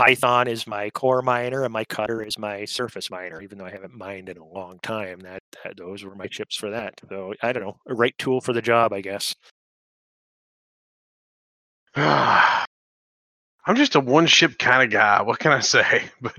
Python 0.00 0.48
is 0.48 0.66
my 0.66 0.88
core 0.88 1.20
miner 1.20 1.62
and 1.64 1.74
my 1.74 1.84
cutter 1.84 2.22
is 2.22 2.38
my 2.38 2.64
surface 2.64 3.10
miner, 3.10 3.42
even 3.42 3.58
though 3.58 3.66
I 3.66 3.70
haven't 3.70 3.92
mined 3.92 4.30
in 4.30 4.38
a 4.38 4.44
long 4.46 4.78
time. 4.82 5.20
That, 5.20 5.42
that 5.62 5.76
those 5.76 6.02
were 6.04 6.14
my 6.14 6.26
chips 6.26 6.56
for 6.56 6.70
that. 6.70 6.94
So 7.10 7.34
I 7.42 7.52
don't 7.52 7.62
know, 7.62 7.76
a 7.86 7.94
right 7.94 8.16
tool 8.16 8.40
for 8.40 8.54
the 8.54 8.62
job, 8.62 8.94
I 8.94 9.02
guess. 9.02 9.34
I'm 11.96 12.66
just 13.74 13.94
a 13.94 14.00
one 14.00 14.26
ship 14.26 14.58
kind 14.58 14.82
of 14.82 14.90
guy. 14.90 15.20
What 15.20 15.38
can 15.38 15.52
I 15.52 15.60
say? 15.60 16.04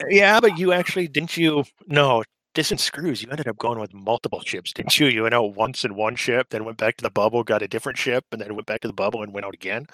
But 0.00 0.12
yeah, 0.12 0.38
but 0.38 0.56
you 0.56 0.72
actually 0.72 1.08
didn't 1.08 1.36
you? 1.36 1.64
No, 1.88 2.22
distant 2.54 2.78
screws. 2.78 3.20
You 3.20 3.28
ended 3.32 3.48
up 3.48 3.58
going 3.58 3.80
with 3.80 3.92
multiple 3.92 4.40
ships, 4.42 4.72
didn't 4.72 5.00
you? 5.00 5.08
You 5.08 5.24
went 5.24 5.34
out 5.34 5.56
once 5.56 5.84
in 5.84 5.96
one 5.96 6.14
ship, 6.14 6.50
then 6.50 6.64
went 6.64 6.78
back 6.78 6.96
to 6.98 7.02
the 7.02 7.10
bubble, 7.10 7.42
got 7.42 7.62
a 7.62 7.66
different 7.66 7.98
ship, 7.98 8.24
and 8.30 8.40
then 8.40 8.54
went 8.54 8.68
back 8.68 8.82
to 8.82 8.86
the 8.88 8.94
bubble 8.94 9.24
and 9.24 9.34
went 9.34 9.44
out 9.44 9.54
again. 9.54 9.88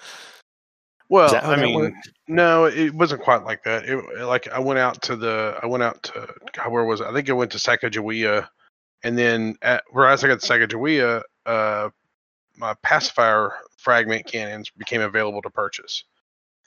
Well, 1.09 1.35
I 1.43 1.55
mean, 1.55 1.75
worked? 1.75 2.09
no, 2.27 2.65
it 2.65 2.93
wasn't 2.93 3.21
quite 3.21 3.43
like 3.43 3.63
that. 3.63 3.85
It 3.85 4.25
like 4.25 4.47
I 4.47 4.59
went 4.59 4.79
out 4.79 5.01
to 5.03 5.15
the, 5.15 5.57
I 5.61 5.67
went 5.67 5.83
out 5.83 6.01
to 6.03 6.27
God, 6.53 6.71
where 6.71 6.83
was 6.83 7.01
it? 7.01 7.07
I 7.07 7.13
think 7.13 7.29
I 7.29 7.33
went 7.33 7.51
to 7.51 7.59
Sacagawea, 7.59 8.47
and 9.03 9.17
then 9.17 9.55
at, 9.61 9.83
whereas 9.91 10.23
I 10.23 10.27
got 10.27 10.39
to 10.39 10.47
Sacagawea, 10.47 11.21
uh, 11.45 11.89
my 12.57 12.73
pacifier 12.81 13.53
fragment 13.77 14.25
cannons 14.25 14.71
became 14.71 15.01
available 15.01 15.43
to 15.43 15.49
purchase, 15.51 16.05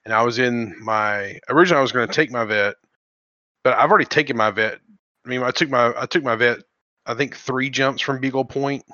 and 0.04 0.14
I 0.14 0.22
was 0.22 0.38
in 0.38 0.74
my 0.80 1.40
originally 1.48 1.80
I 1.80 1.82
was 1.82 1.92
going 1.92 2.06
to 2.06 2.14
take 2.14 2.30
my 2.30 2.44
vet, 2.44 2.76
but 3.64 3.76
I've 3.76 3.90
already 3.90 4.04
taken 4.04 4.36
my 4.36 4.52
vet. 4.52 4.78
I 5.26 5.28
mean, 5.28 5.42
I 5.42 5.50
took 5.50 5.68
my 5.68 5.92
I 5.96 6.06
took 6.06 6.22
my 6.22 6.36
vet. 6.36 6.58
I 7.06 7.14
think 7.14 7.34
three 7.34 7.70
jumps 7.70 8.02
from 8.02 8.20
Beagle 8.20 8.44
Point. 8.44 8.84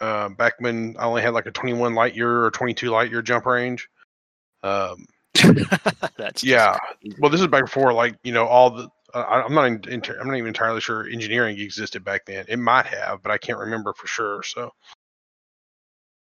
Uh, 0.00 0.30
back 0.30 0.54
when 0.58 0.96
I 0.98 1.04
only 1.04 1.22
had 1.22 1.34
like 1.34 1.44
a 1.46 1.50
21 1.50 1.94
light 1.94 2.16
year 2.16 2.44
or 2.44 2.50
22 2.50 2.88
light 2.88 3.10
year 3.10 3.20
jump 3.20 3.44
range 3.44 3.86
um, 4.62 5.06
That's 6.16 6.42
yeah. 6.42 6.76
Well, 7.18 7.30
this 7.30 7.40
is 7.40 7.46
back 7.46 7.64
before 7.64 7.92
like 7.92 8.16
you 8.22 8.32
know 8.32 8.46
all 8.46 8.70
the. 8.70 8.88
Uh, 9.14 9.44
I'm 9.46 9.54
not. 9.54 9.66
In, 9.66 10.02
I'm 10.20 10.28
not 10.28 10.36
even 10.36 10.48
entirely 10.48 10.80
sure 10.80 11.08
engineering 11.08 11.58
existed 11.58 12.04
back 12.04 12.26
then. 12.26 12.44
It 12.48 12.58
might 12.58 12.86
have, 12.86 13.22
but 13.22 13.32
I 13.32 13.38
can't 13.38 13.58
remember 13.58 13.92
for 13.94 14.06
sure. 14.06 14.42
So. 14.42 14.70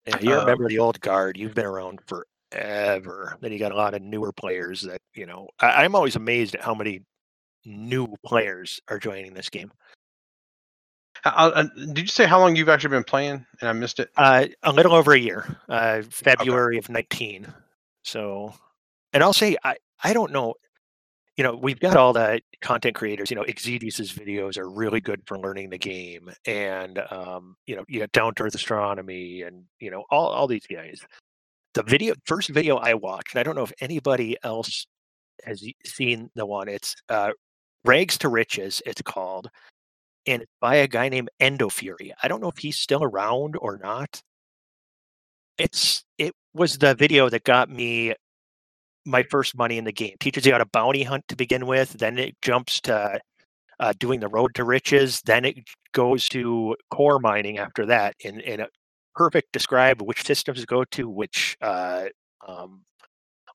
Yeah, 0.06 0.18
you 0.20 0.34
remember 0.34 0.64
um, 0.64 0.68
the 0.68 0.78
old 0.78 1.00
guard. 1.00 1.38
You've 1.38 1.54
been 1.54 1.64
around 1.64 2.00
forever. 2.06 3.38
Then 3.40 3.52
you 3.52 3.58
got 3.58 3.72
a 3.72 3.76
lot 3.76 3.94
of 3.94 4.02
newer 4.02 4.32
players 4.32 4.82
that 4.82 5.00
you 5.14 5.26
know. 5.26 5.48
I, 5.60 5.84
I'm 5.84 5.94
always 5.94 6.16
amazed 6.16 6.54
at 6.54 6.62
how 6.62 6.74
many 6.74 7.00
new 7.64 8.14
players 8.24 8.80
are 8.88 8.98
joining 8.98 9.34
this 9.34 9.48
game. 9.48 9.72
Uh, 11.24 11.50
uh, 11.54 11.62
did 11.92 12.00
you 12.00 12.06
say 12.06 12.26
how 12.26 12.38
long 12.38 12.54
you've 12.54 12.68
actually 12.68 12.90
been 12.90 13.04
playing? 13.04 13.44
And 13.60 13.68
I 13.68 13.72
missed 13.72 13.98
it. 13.98 14.10
Uh, 14.16 14.46
a 14.62 14.72
little 14.72 14.92
over 14.92 15.12
a 15.12 15.18
year. 15.18 15.56
Uh, 15.68 16.02
February 16.02 16.76
okay. 16.76 16.84
of 16.84 16.90
nineteen. 16.90 17.46
So, 18.04 18.52
and 19.12 19.22
I'll 19.22 19.32
say, 19.32 19.56
I, 19.64 19.76
I 20.02 20.12
don't 20.12 20.32
know, 20.32 20.54
you 21.36 21.42
know, 21.42 21.56
we've 21.56 21.80
got 21.80 21.96
all 21.96 22.12
the 22.12 22.40
content 22.60 22.94
creators, 22.94 23.30
you 23.30 23.36
know, 23.36 23.42
Exigeous's 23.42 24.12
videos 24.12 24.56
are 24.56 24.70
really 24.70 25.00
good 25.00 25.22
for 25.26 25.38
learning 25.38 25.70
the 25.70 25.78
game. 25.78 26.30
And, 26.46 27.00
um, 27.10 27.56
you 27.66 27.74
know, 27.76 27.84
you 27.88 28.00
got 28.00 28.12
Down 28.12 28.34
to 28.34 28.44
Earth 28.44 28.54
Astronomy 28.54 29.42
and, 29.42 29.64
you 29.80 29.90
know, 29.90 30.04
all, 30.10 30.28
all 30.28 30.46
these 30.46 30.66
guys. 30.66 31.00
The 31.74 31.82
video, 31.82 32.14
first 32.24 32.50
video 32.50 32.76
I 32.76 32.94
watched, 32.94 33.36
I 33.36 33.42
don't 33.42 33.56
know 33.56 33.64
if 33.64 33.72
anybody 33.80 34.36
else 34.44 34.86
has 35.44 35.64
seen 35.84 36.30
the 36.36 36.46
one, 36.46 36.68
it's 36.68 36.94
uh, 37.08 37.32
Rags 37.84 38.16
to 38.18 38.28
Riches, 38.28 38.80
it's 38.86 39.02
called, 39.02 39.50
and 40.26 40.44
by 40.60 40.76
a 40.76 40.86
guy 40.86 41.08
named 41.08 41.30
Endofury. 41.40 42.12
I 42.22 42.28
don't 42.28 42.40
know 42.40 42.48
if 42.48 42.58
he's 42.58 42.76
still 42.76 43.02
around 43.02 43.56
or 43.60 43.78
not. 43.82 44.22
It's 45.58 46.04
it 46.18 46.34
was 46.54 46.78
the 46.78 46.94
video 46.94 47.28
that 47.28 47.44
got 47.44 47.68
me 47.68 48.14
my 49.04 49.22
first 49.30 49.56
money 49.56 49.78
in 49.78 49.84
the 49.84 49.92
game. 49.92 50.16
Teaches 50.20 50.46
you 50.46 50.52
how 50.52 50.58
to 50.58 50.66
bounty 50.66 51.02
hunt 51.02 51.24
to 51.28 51.36
begin 51.36 51.66
with. 51.66 51.92
Then 51.94 52.18
it 52.18 52.36
jumps 52.42 52.80
to 52.82 53.20
uh, 53.80 53.92
doing 53.98 54.20
the 54.20 54.28
road 54.28 54.54
to 54.54 54.64
riches. 54.64 55.20
Then 55.24 55.44
it 55.44 55.58
goes 55.92 56.28
to 56.30 56.76
core 56.90 57.18
mining 57.18 57.58
after 57.58 57.86
that. 57.86 58.14
In 58.20 58.40
in 58.40 58.60
a 58.60 58.68
perfect 59.14 59.52
describe 59.52 60.02
which 60.02 60.24
systems 60.24 60.60
to 60.60 60.66
go 60.66 60.84
to, 60.84 61.08
which 61.08 61.56
uh, 61.60 62.06
um, 62.46 62.82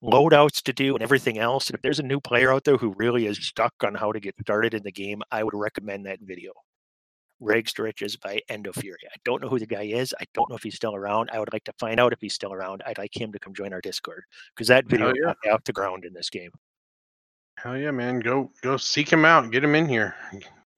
loadouts 0.02 0.62
to 0.62 0.72
do, 0.72 0.94
and 0.94 1.02
everything 1.02 1.38
else. 1.38 1.68
And 1.68 1.74
if 1.74 1.82
there's 1.82 1.98
a 2.00 2.04
new 2.04 2.20
player 2.20 2.52
out 2.52 2.64
there 2.64 2.76
who 2.76 2.94
really 2.96 3.26
is 3.26 3.38
stuck 3.44 3.74
on 3.82 3.94
how 3.94 4.12
to 4.12 4.20
get 4.20 4.34
started 4.40 4.74
in 4.74 4.82
the 4.82 4.92
game, 4.92 5.22
I 5.30 5.44
would 5.44 5.54
recommend 5.54 6.06
that 6.06 6.20
video. 6.22 6.52
Rags 7.40 7.72
to 7.74 7.82
Riches 7.82 8.16
by 8.16 8.40
Endo 8.48 8.72
Fury. 8.72 8.98
I 9.10 9.16
don't 9.24 9.42
know 9.42 9.48
who 9.48 9.58
the 9.58 9.66
guy 9.66 9.82
is. 9.82 10.14
I 10.20 10.24
don't 10.34 10.48
know 10.50 10.56
if 10.56 10.62
he's 10.62 10.76
still 10.76 10.94
around. 10.94 11.30
I 11.32 11.38
would 11.38 11.52
like 11.52 11.64
to 11.64 11.72
find 11.78 11.98
out 11.98 12.12
if 12.12 12.20
he's 12.20 12.34
still 12.34 12.52
around. 12.52 12.82
I'd 12.86 12.98
like 12.98 13.18
him 13.18 13.32
to 13.32 13.38
come 13.38 13.54
join 13.54 13.72
our 13.72 13.80
Discord 13.80 14.24
because 14.54 14.68
that 14.68 14.86
video 14.86 15.08
yeah. 15.08 15.34
got 15.44 15.52
off 15.54 15.64
the 15.64 15.72
ground 15.72 16.04
in 16.04 16.12
this 16.12 16.30
game. 16.30 16.50
Hell 17.58 17.76
yeah, 17.76 17.90
man. 17.90 18.20
Go 18.20 18.50
go 18.62 18.76
seek 18.76 19.10
him 19.10 19.24
out. 19.24 19.50
Get 19.50 19.64
him 19.64 19.74
in 19.74 19.88
here. 19.88 20.14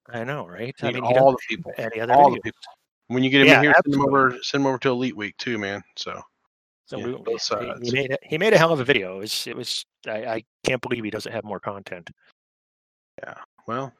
I 0.09 0.23
know, 0.23 0.47
right? 0.47 0.75
I 0.81 0.91
mean, 0.91 1.03
all 1.03 1.31
the 1.31 1.37
people. 1.47 1.71
any 1.77 1.99
other 1.99 2.13
All 2.13 2.31
the 2.31 2.41
people. 2.41 2.59
When 3.07 3.23
you 3.23 3.29
get 3.29 3.41
him 3.41 3.47
Yeah, 3.47 3.57
in 3.57 3.63
here, 3.63 3.73
send 3.85 3.95
him 3.95 4.01
over. 4.01 4.37
Send 4.41 4.61
him 4.61 4.67
over 4.67 4.77
to 4.79 4.89
Elite 4.89 5.15
Week 5.15 5.35
too, 5.37 5.57
man. 5.57 5.81
So 5.95 6.21
So 6.85 6.97
Yeah, 6.97 7.05
we, 7.05 7.11
both 7.13 7.47
he- 7.47 7.89
he, 7.89 7.91
made 7.91 8.11
a, 8.11 8.17
he 8.23 8.37
made 8.37 8.53
a 8.53 8.57
hell 8.57 8.73
of 8.73 8.79
a 8.79 8.85
video. 8.85 9.17
It 9.17 9.19
was, 9.19 9.47
it 9.47 9.55
was 9.55 9.85
I, 10.07 10.25
I 10.25 10.43
can't 10.65 10.81
believe 10.81 11.03
he 11.03 11.09
doesn't 11.09 11.31
have 11.31 11.43
more 11.43 11.59
content. 11.59 12.09
Yeah. 13.21 13.35
Well, 13.67 13.93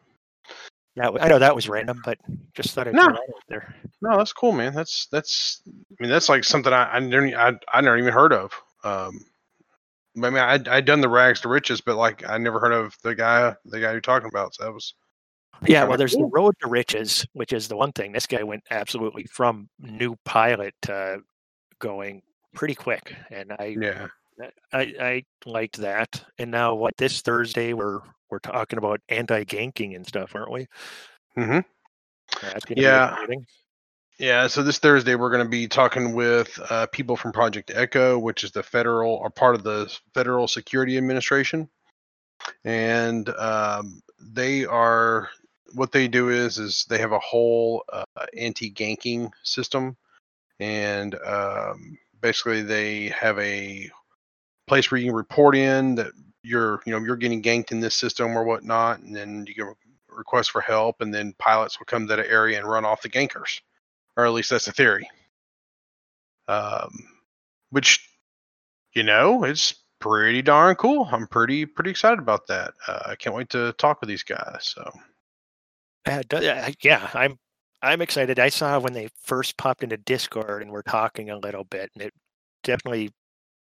Yeah, 0.95 1.09
I 1.19 1.27
know 1.27 1.39
that 1.39 1.55
was 1.55 1.67
random, 1.67 2.01
but 2.05 2.19
just 2.53 2.75
thought 2.75 2.87
I'd 2.87 2.93
No. 2.93 3.03
throw 3.05 3.13
that 3.13 3.21
out 3.21 3.43
there. 3.47 3.75
no, 4.01 4.17
that's 4.17 4.33
cool, 4.33 4.51
man. 4.51 4.73
That's 4.75 5.07
that's. 5.07 5.61
I 5.67 6.03
mean, 6.03 6.11
that's 6.11 6.29
like 6.29 6.43
something 6.43 6.71
I 6.71 6.83
I 6.95 6.99
never 6.99 7.25
I 7.35 7.53
I 7.73 7.81
never 7.81 7.97
even 7.97 8.13
heard 8.13 8.31
of. 8.33 8.51
Um, 8.83 9.25
I 10.17 10.29
mean, 10.29 10.35
I 10.37 10.59
I'd 10.69 10.85
done 10.85 11.01
the 11.01 11.09
rags 11.09 11.41
to 11.41 11.49
riches, 11.49 11.81
but 11.81 11.95
like 11.95 12.27
I 12.29 12.37
never 12.37 12.59
heard 12.59 12.73
of 12.73 12.95
the 13.01 13.15
guy 13.15 13.55
the 13.65 13.79
guy 13.79 13.91
you're 13.91 14.01
talking 14.01 14.29
about. 14.29 14.53
So 14.53 14.65
that 14.65 14.71
was 14.71 14.93
Yeah, 15.65 15.85
well, 15.85 15.97
there's 15.97 16.13
the 16.13 16.29
road 16.31 16.55
to 16.61 16.67
riches, 16.67 17.25
which 17.33 17.53
is 17.53 17.67
the 17.67 17.77
one 17.77 17.91
thing. 17.93 18.11
This 18.11 18.27
guy 18.27 18.43
went 18.43 18.63
absolutely 18.69 19.23
from 19.25 19.69
new 19.79 20.15
pilot 20.25 20.75
to 20.83 21.21
going 21.79 22.21
pretty 22.53 22.75
quick, 22.75 23.15
and 23.31 23.51
I 23.53 23.75
yeah. 23.79 24.07
I, 24.73 24.93
I 24.99 25.23
liked 25.45 25.77
that. 25.77 26.23
And 26.39 26.51
now, 26.51 26.73
what 26.75 26.97
this 26.97 27.21
Thursday 27.21 27.73
we're 27.73 28.01
we're 28.33 28.39
talking 28.39 28.79
about 28.79 28.99
anti 29.09 29.43
ganking 29.45 29.95
and 29.95 30.07
stuff, 30.07 30.35
aren't 30.35 30.51
we? 30.51 30.67
hmm 31.35 31.59
Yeah. 32.75 33.15
Yeah, 34.19 34.47
so 34.47 34.63
this 34.63 34.79
Thursday 34.79 35.15
we're 35.15 35.31
going 35.31 35.43
to 35.43 35.49
be 35.49 35.67
talking 35.67 36.13
with 36.13 36.59
uh, 36.69 36.87
people 36.87 37.15
from 37.15 37.31
Project 37.31 37.71
Echo, 37.73 38.17
which 38.17 38.43
is 38.43 38.51
the 38.51 38.63
federal 38.63 39.13
or 39.15 39.29
part 39.29 39.55
of 39.55 39.63
the 39.63 39.95
Federal 40.13 40.47
Security 40.47 40.97
Administration, 40.97 41.67
and 42.63 43.27
um, 43.29 44.01
they 44.19 44.65
are 44.65 45.29
what 45.73 45.91
they 45.91 46.07
do 46.07 46.29
is 46.29 46.57
is 46.59 46.85
they 46.89 46.99
have 46.99 47.11
a 47.11 47.19
whole 47.19 47.83
uh, 47.91 48.05
anti-ganking 48.37 49.31
system, 49.43 49.97
and 50.59 51.15
um, 51.25 51.97
basically 52.21 52.61
they 52.61 53.09
have 53.09 53.37
a 53.39 53.89
place 54.67 54.91
where 54.91 55.01
you 55.01 55.07
can 55.07 55.15
report 55.15 55.55
in 55.55 55.95
that 55.95 56.11
you're 56.43 56.81
you 56.85 56.91
know 56.91 56.99
you're 56.99 57.15
getting 57.15 57.41
ganked 57.41 57.71
in 57.71 57.79
this 57.79 57.95
system 57.95 58.37
or 58.37 58.43
whatnot, 58.43 58.99
and 58.99 59.15
then 59.15 59.45
you 59.47 59.55
can 59.55 59.73
request 60.09 60.51
for 60.51 60.61
help, 60.61 61.01
and 61.01 61.13
then 61.13 61.33
pilots 61.39 61.79
will 61.79 61.85
come 61.85 62.07
to 62.07 62.15
that 62.15 62.27
area 62.27 62.57
and 62.57 62.67
run 62.67 62.85
off 62.85 63.01
the 63.01 63.09
gankers 63.09 63.59
or 64.17 64.25
at 64.25 64.33
least 64.33 64.49
that's 64.49 64.65
the 64.65 64.71
theory. 64.71 65.09
Um, 66.47 66.91
which, 67.69 68.07
you 68.93 69.03
know, 69.03 69.43
it's 69.43 69.75
pretty 69.99 70.41
darn 70.41 70.75
cool. 70.75 71.07
I'm 71.11 71.27
pretty 71.27 71.65
pretty 71.65 71.89
excited 71.89 72.19
about 72.19 72.47
that. 72.47 72.73
Uh, 72.87 72.99
I 73.07 73.15
can't 73.15 73.35
wait 73.35 73.49
to 73.51 73.73
talk 73.73 74.01
with 74.01 74.09
these 74.09 74.23
guys. 74.23 74.73
So 74.75 74.91
Uh, 76.05 76.21
uh, 76.31 76.71
yeah, 76.81 77.09
I'm 77.13 77.37
I'm 77.81 78.01
excited. 78.01 78.39
I 78.39 78.49
saw 78.49 78.79
when 78.79 78.93
they 78.93 79.09
first 79.21 79.57
popped 79.57 79.83
into 79.83 79.97
Discord 79.97 80.61
and 80.61 80.71
we're 80.71 80.81
talking 80.83 81.29
a 81.29 81.37
little 81.37 81.63
bit, 81.63 81.89
and 81.95 82.03
it 82.03 82.13
definitely 82.63 83.11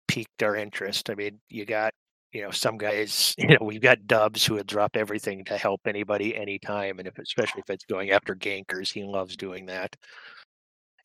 piqued 0.09 0.42
our 0.42 0.56
interest. 0.56 1.11
I 1.11 1.14
mean, 1.14 1.40
you 1.48 1.64
got 1.64 1.92
you 2.32 2.42
know 2.42 2.50
some 2.50 2.78
guys, 2.78 3.34
you 3.38 3.48
know, 3.48 3.58
we've 3.60 3.80
got 3.80 4.06
Dubs 4.06 4.44
who 4.44 4.54
would 4.54 4.66
drop 4.66 4.96
everything 4.96 5.44
to 5.46 5.56
help 5.56 5.82
anybody 5.86 6.36
anytime, 6.36 6.98
and 6.98 7.08
if 7.08 7.18
especially 7.18 7.60
if 7.60 7.70
it's 7.70 7.84
going 7.84 8.10
after 8.10 8.34
gankers, 8.34 8.92
he 8.92 9.04
loves 9.04 9.36
doing 9.36 9.66
that. 9.66 9.94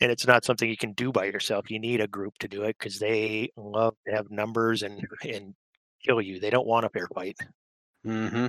And 0.02 0.12
it's 0.12 0.28
not 0.28 0.44
something 0.44 0.70
you 0.70 0.76
can 0.76 0.92
do 0.92 1.12
by 1.12 1.26
yourself. 1.26 1.72
You 1.72 1.80
need 1.80 2.02
a 2.02 2.08
group 2.08 2.38
to 2.40 2.50
do 2.50 2.64
it 2.64 2.76
because 2.78 3.00
they 3.00 3.50
love 3.56 3.96
to 4.08 4.14
have 4.14 4.30
numbers 4.30 4.84
and 4.84 5.02
and 5.24 5.54
kill 6.06 6.22
you. 6.22 6.40
They 6.40 6.50
don't 6.50 6.68
want 6.68 6.86
a 6.86 6.90
fair 6.90 7.08
fight. 7.14 7.38
Mm-hmm. 8.06 8.48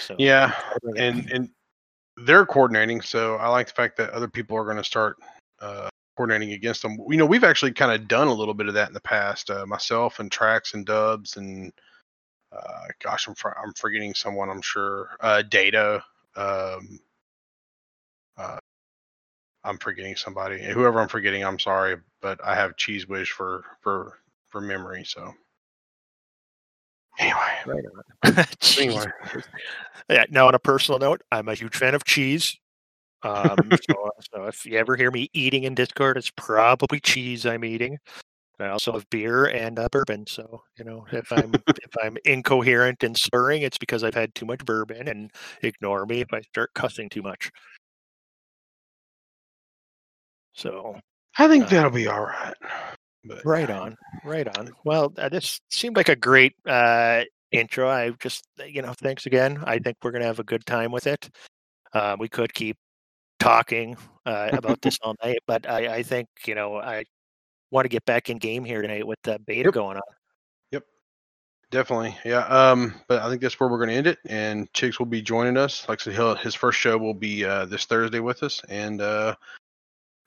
So 0.00 0.16
yeah, 0.18 0.54
and 0.96 1.30
and 1.30 1.48
they're 2.24 2.46
coordinating. 2.46 3.00
So 3.00 3.36
I 3.36 3.48
like 3.48 3.68
the 3.68 3.72
fact 3.72 3.96
that 3.98 4.10
other 4.10 4.28
people 4.28 4.56
are 4.56 4.64
going 4.64 4.76
to 4.76 4.84
start 4.84 5.16
uh, 5.60 5.88
coordinating 6.20 6.52
against 6.52 6.82
them. 6.82 6.98
You 7.08 7.16
know, 7.16 7.24
we've 7.24 7.44
actually 7.44 7.72
kind 7.72 7.90
of 7.90 8.06
done 8.06 8.28
a 8.28 8.34
little 8.34 8.52
bit 8.52 8.68
of 8.68 8.74
that 8.74 8.88
in 8.88 8.92
the 8.92 9.00
past. 9.00 9.48
Uh, 9.48 9.64
myself 9.64 10.20
and 10.20 10.30
Tracks 10.30 10.74
and 10.74 10.84
Dubs 10.84 11.38
and 11.38 11.72
uh, 12.52 12.88
gosh, 13.02 13.26
I'm 13.26 13.34
for, 13.34 13.58
I'm 13.58 13.72
forgetting 13.72 14.12
someone. 14.12 14.50
I'm 14.50 14.60
sure 14.60 15.08
uh, 15.20 15.40
Data. 15.40 16.04
Um, 16.36 17.00
uh, 18.36 18.58
I'm 19.64 19.78
forgetting 19.78 20.14
somebody. 20.14 20.62
Whoever 20.62 21.00
I'm 21.00 21.08
forgetting, 21.08 21.42
I'm 21.42 21.58
sorry, 21.58 21.96
but 22.20 22.38
I 22.44 22.54
have 22.54 22.76
Cheez 22.76 23.08
Whiz 23.08 23.26
for 23.26 23.64
for 23.80 24.18
for 24.50 24.60
memory. 24.60 25.04
So 25.06 25.32
anyway, 27.18 27.38
Right 27.64 27.84
on. 28.26 28.44
Anyway, 28.78 29.06
Yeah. 30.10 30.24
Now, 30.28 30.48
on 30.48 30.54
a 30.54 30.58
personal 30.58 30.98
note, 30.98 31.22
I'm 31.32 31.48
a 31.48 31.54
huge 31.54 31.76
fan 31.76 31.94
of 31.94 32.04
cheese. 32.04 32.58
Um, 33.22 33.56
so, 33.90 34.10
so 34.32 34.44
if 34.44 34.64
you 34.64 34.78
ever 34.78 34.96
hear 34.96 35.10
me 35.10 35.28
eating 35.32 35.64
in 35.64 35.74
Discord, 35.74 36.16
it's 36.16 36.30
probably 36.36 37.00
cheese 37.00 37.46
I'm 37.46 37.64
eating. 37.64 37.98
I 38.58 38.68
also 38.68 38.92
have 38.92 39.08
beer 39.08 39.46
and 39.46 39.78
uh, 39.78 39.88
bourbon. 39.90 40.26
So 40.26 40.62
you 40.78 40.84
know, 40.84 41.06
if 41.12 41.32
I'm 41.32 41.52
if 41.82 41.90
I'm 42.02 42.16
incoherent 42.24 43.02
and 43.02 43.16
slurring, 43.16 43.62
it's 43.62 43.78
because 43.78 44.04
I've 44.04 44.14
had 44.14 44.34
too 44.34 44.46
much 44.46 44.64
bourbon. 44.64 45.08
And 45.08 45.30
ignore 45.62 46.06
me 46.06 46.20
if 46.20 46.28
I 46.32 46.42
start 46.42 46.70
cussing 46.74 47.08
too 47.08 47.22
much. 47.22 47.50
So 50.52 50.98
I 51.38 51.48
think 51.48 51.64
Uh, 51.64 51.68
that'll 51.68 51.90
be 51.90 52.06
all 52.06 52.22
right. 52.22 52.54
But 53.24 53.44
Right 53.44 53.70
on, 53.70 53.96
right 54.24 54.48
on. 54.58 54.70
Well, 54.84 55.12
uh, 55.18 55.28
this 55.28 55.60
seemed 55.70 55.96
like 55.96 56.08
a 56.08 56.16
great 56.16 56.54
uh, 56.66 57.22
intro. 57.52 57.88
I 57.88 58.10
just, 58.18 58.44
uh, 58.58 58.64
you 58.64 58.80
know, 58.82 58.94
thanks 58.94 59.26
again. 59.26 59.62
I 59.64 59.78
think 59.78 59.98
we're 60.02 60.10
gonna 60.10 60.24
have 60.24 60.38
a 60.38 60.44
good 60.44 60.64
time 60.66 60.90
with 60.90 61.06
it. 61.06 61.28
Uh, 61.92 62.16
we 62.18 62.28
could 62.28 62.54
keep 62.54 62.76
talking 63.40 63.96
uh, 64.26 64.50
about 64.52 64.80
this 64.82 64.98
all 65.02 65.16
night, 65.24 65.40
but 65.46 65.68
I, 65.68 65.96
I 65.96 66.02
think 66.02 66.28
you 66.46 66.54
know 66.54 66.76
I 66.76 67.04
want 67.70 67.84
to 67.84 67.88
get 67.88 68.04
back 68.04 68.30
in 68.30 68.38
game 68.38 68.64
here 68.64 68.82
tonight 68.82 69.06
with 69.06 69.18
the 69.22 69.38
beta 69.40 69.68
Yep. 69.68 69.74
going 69.74 69.96
on. 69.96 70.02
Yep, 70.70 70.84
definitely, 71.70 72.16
yeah. 72.24 72.46
Um, 72.46 72.94
but 73.08 73.22
I 73.22 73.28
think 73.28 73.40
that's 73.40 73.58
where 73.58 73.68
we're 73.68 73.78
going 73.78 73.90
to 73.90 73.94
end 73.96 74.06
it. 74.06 74.18
And 74.26 74.72
Chicks 74.72 74.98
will 74.98 75.06
be 75.06 75.22
joining 75.22 75.56
us. 75.56 75.88
Like 75.88 76.00
I 76.00 76.04
said, 76.04 76.14
he'll, 76.14 76.34
his 76.36 76.54
first 76.54 76.78
show 76.78 76.96
will 76.98 77.14
be 77.14 77.44
uh, 77.44 77.64
this 77.64 77.86
Thursday 77.86 78.20
with 78.20 78.42
us. 78.42 78.60
And 78.68 79.00
uh, 79.00 79.34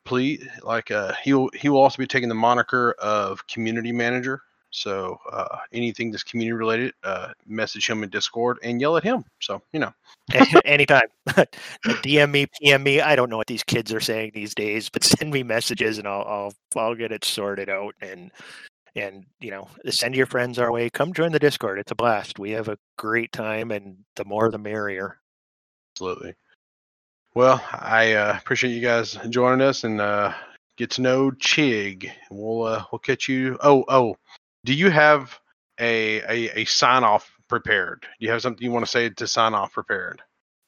please, 0.06 0.45
like 0.63 0.91
uh, 0.91 1.13
he'll 1.23 1.49
he 1.54 1.69
will 1.69 1.82
also 1.82 1.97
be 1.97 2.08
taking 2.08 2.30
the 2.30 2.36
moniker 2.36 2.95
of 2.99 3.45
community 3.47 3.91
manager. 3.91 4.41
So 4.73 5.19
uh, 5.31 5.57
anything 5.71 6.09
that's 6.09 6.23
community 6.23 6.53
related, 6.53 6.93
uh, 7.03 7.29
message 7.45 7.88
him 7.88 8.01
in 8.01 8.09
Discord 8.09 8.57
and 8.63 8.81
yell 8.81 8.97
at 8.97 9.03
him. 9.03 9.23
So 9.39 9.62
you 9.71 9.79
know, 9.79 9.93
Anytime, 10.65 11.07
DM 11.27 12.31
me, 12.31 12.47
PM 12.59 12.81
me. 12.81 12.99
I 12.99 13.15
don't 13.15 13.29
know 13.29 13.38
what 13.38 13.47
these 13.47 13.63
kids 13.63 13.93
are 13.93 13.99
saying 13.99 14.31
these 14.33 14.55
days, 14.55 14.89
but 14.89 15.03
send 15.03 15.31
me 15.31 15.43
messages 15.43 15.99
and 15.99 16.07
I'll 16.07 16.23
I'll 16.23 16.53
I'll 16.75 16.95
get 16.95 17.12
it 17.12 17.23
sorted 17.23 17.69
out 17.69 17.93
and 18.01 18.31
and 18.95 19.25
you 19.41 19.51
know 19.51 19.67
send 19.89 20.15
your 20.15 20.25
friends 20.25 20.57
our 20.57 20.71
way. 20.71 20.89
Come 20.89 21.13
join 21.13 21.31
the 21.31 21.39
Discord. 21.39 21.77
It's 21.77 21.91
a 21.91 21.95
blast. 21.95 22.39
We 22.39 22.51
have 22.51 22.67
a 22.67 22.77
great 22.97 23.31
time, 23.31 23.71
and 23.71 23.97
the 24.15 24.25
more 24.25 24.49
the 24.49 24.57
merrier. 24.57 25.19
absolutely. 25.93 26.33
Well, 27.36 27.63
I 27.71 28.13
uh, 28.13 28.38
appreciate 28.38 28.73
you 28.73 28.81
guys 28.81 29.17
joining 29.29 29.65
us 29.65 29.83
and 29.83 30.01
uh, 30.01 30.33
get 30.77 30.89
to 30.91 31.01
know 31.01 31.31
Chig. 31.31 32.09
We'll 32.31 32.63
uh, 32.63 32.86
we'll 32.91 32.99
catch 32.99 33.27
you. 33.27 33.57
Oh 33.62 33.83
oh, 33.88 34.15
do 34.65 34.73
you 34.73 34.89
have 34.89 35.38
a 35.80 36.21
a, 36.21 36.62
a 36.62 36.65
sign 36.65 37.04
off 37.04 37.32
prepared? 37.47 38.02
Do 38.02 38.26
you 38.26 38.32
have 38.32 38.41
something 38.41 38.63
you 38.63 38.71
want 38.71 38.86
to 38.86 38.91
say 38.91 39.10
to 39.10 39.28
sign 39.28 39.54
off 39.54 39.73
prepared? 39.73 40.21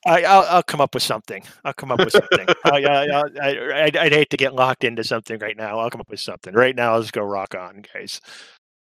I, 0.05 0.23
I'll, 0.23 0.43
I'll 0.43 0.63
come 0.63 0.81
up 0.81 0.93
with 0.93 1.03
something. 1.03 1.43
I'll 1.63 1.73
come 1.73 1.91
up 1.91 1.99
with 1.99 2.11
something. 2.11 2.47
I, 2.65 2.83
I, 2.83 3.23
I, 3.41 3.83
I'd, 3.85 3.97
I'd 3.97 4.13
hate 4.13 4.29
to 4.29 4.37
get 4.37 4.53
locked 4.53 4.83
into 4.83 5.03
something 5.03 5.39
right 5.39 5.57
now. 5.57 5.79
I'll 5.79 5.89
come 5.89 6.01
up 6.01 6.11
with 6.11 6.19
something. 6.19 6.53
Right 6.53 6.75
now, 6.75 6.95
let's 6.95 7.09
go 7.09 7.23
rock 7.23 7.55
on, 7.55 7.83
guys. 7.91 8.21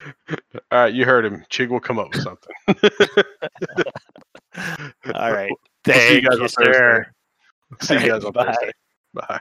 All 0.29 0.37
right, 0.71 0.93
you 0.93 1.05
heard 1.05 1.25
him. 1.25 1.45
Chig 1.51 1.69
will 1.69 1.79
come 1.79 1.99
up 1.99 2.07
with 2.11 2.23
something. 2.23 2.53
All 5.13 5.31
right. 5.31 5.51
We'll 5.85 5.95
see 5.95 6.15
you 6.15 6.21
guys 6.21 6.37
you, 6.37 6.43
on 6.43 6.49
Thursday. 6.49 7.03
See 7.81 7.93
you 7.93 8.07
guys 8.07 8.25
on 8.25 8.31
Bye. 8.31 8.45
Thursday. 8.45 8.71
Bye. 9.13 9.39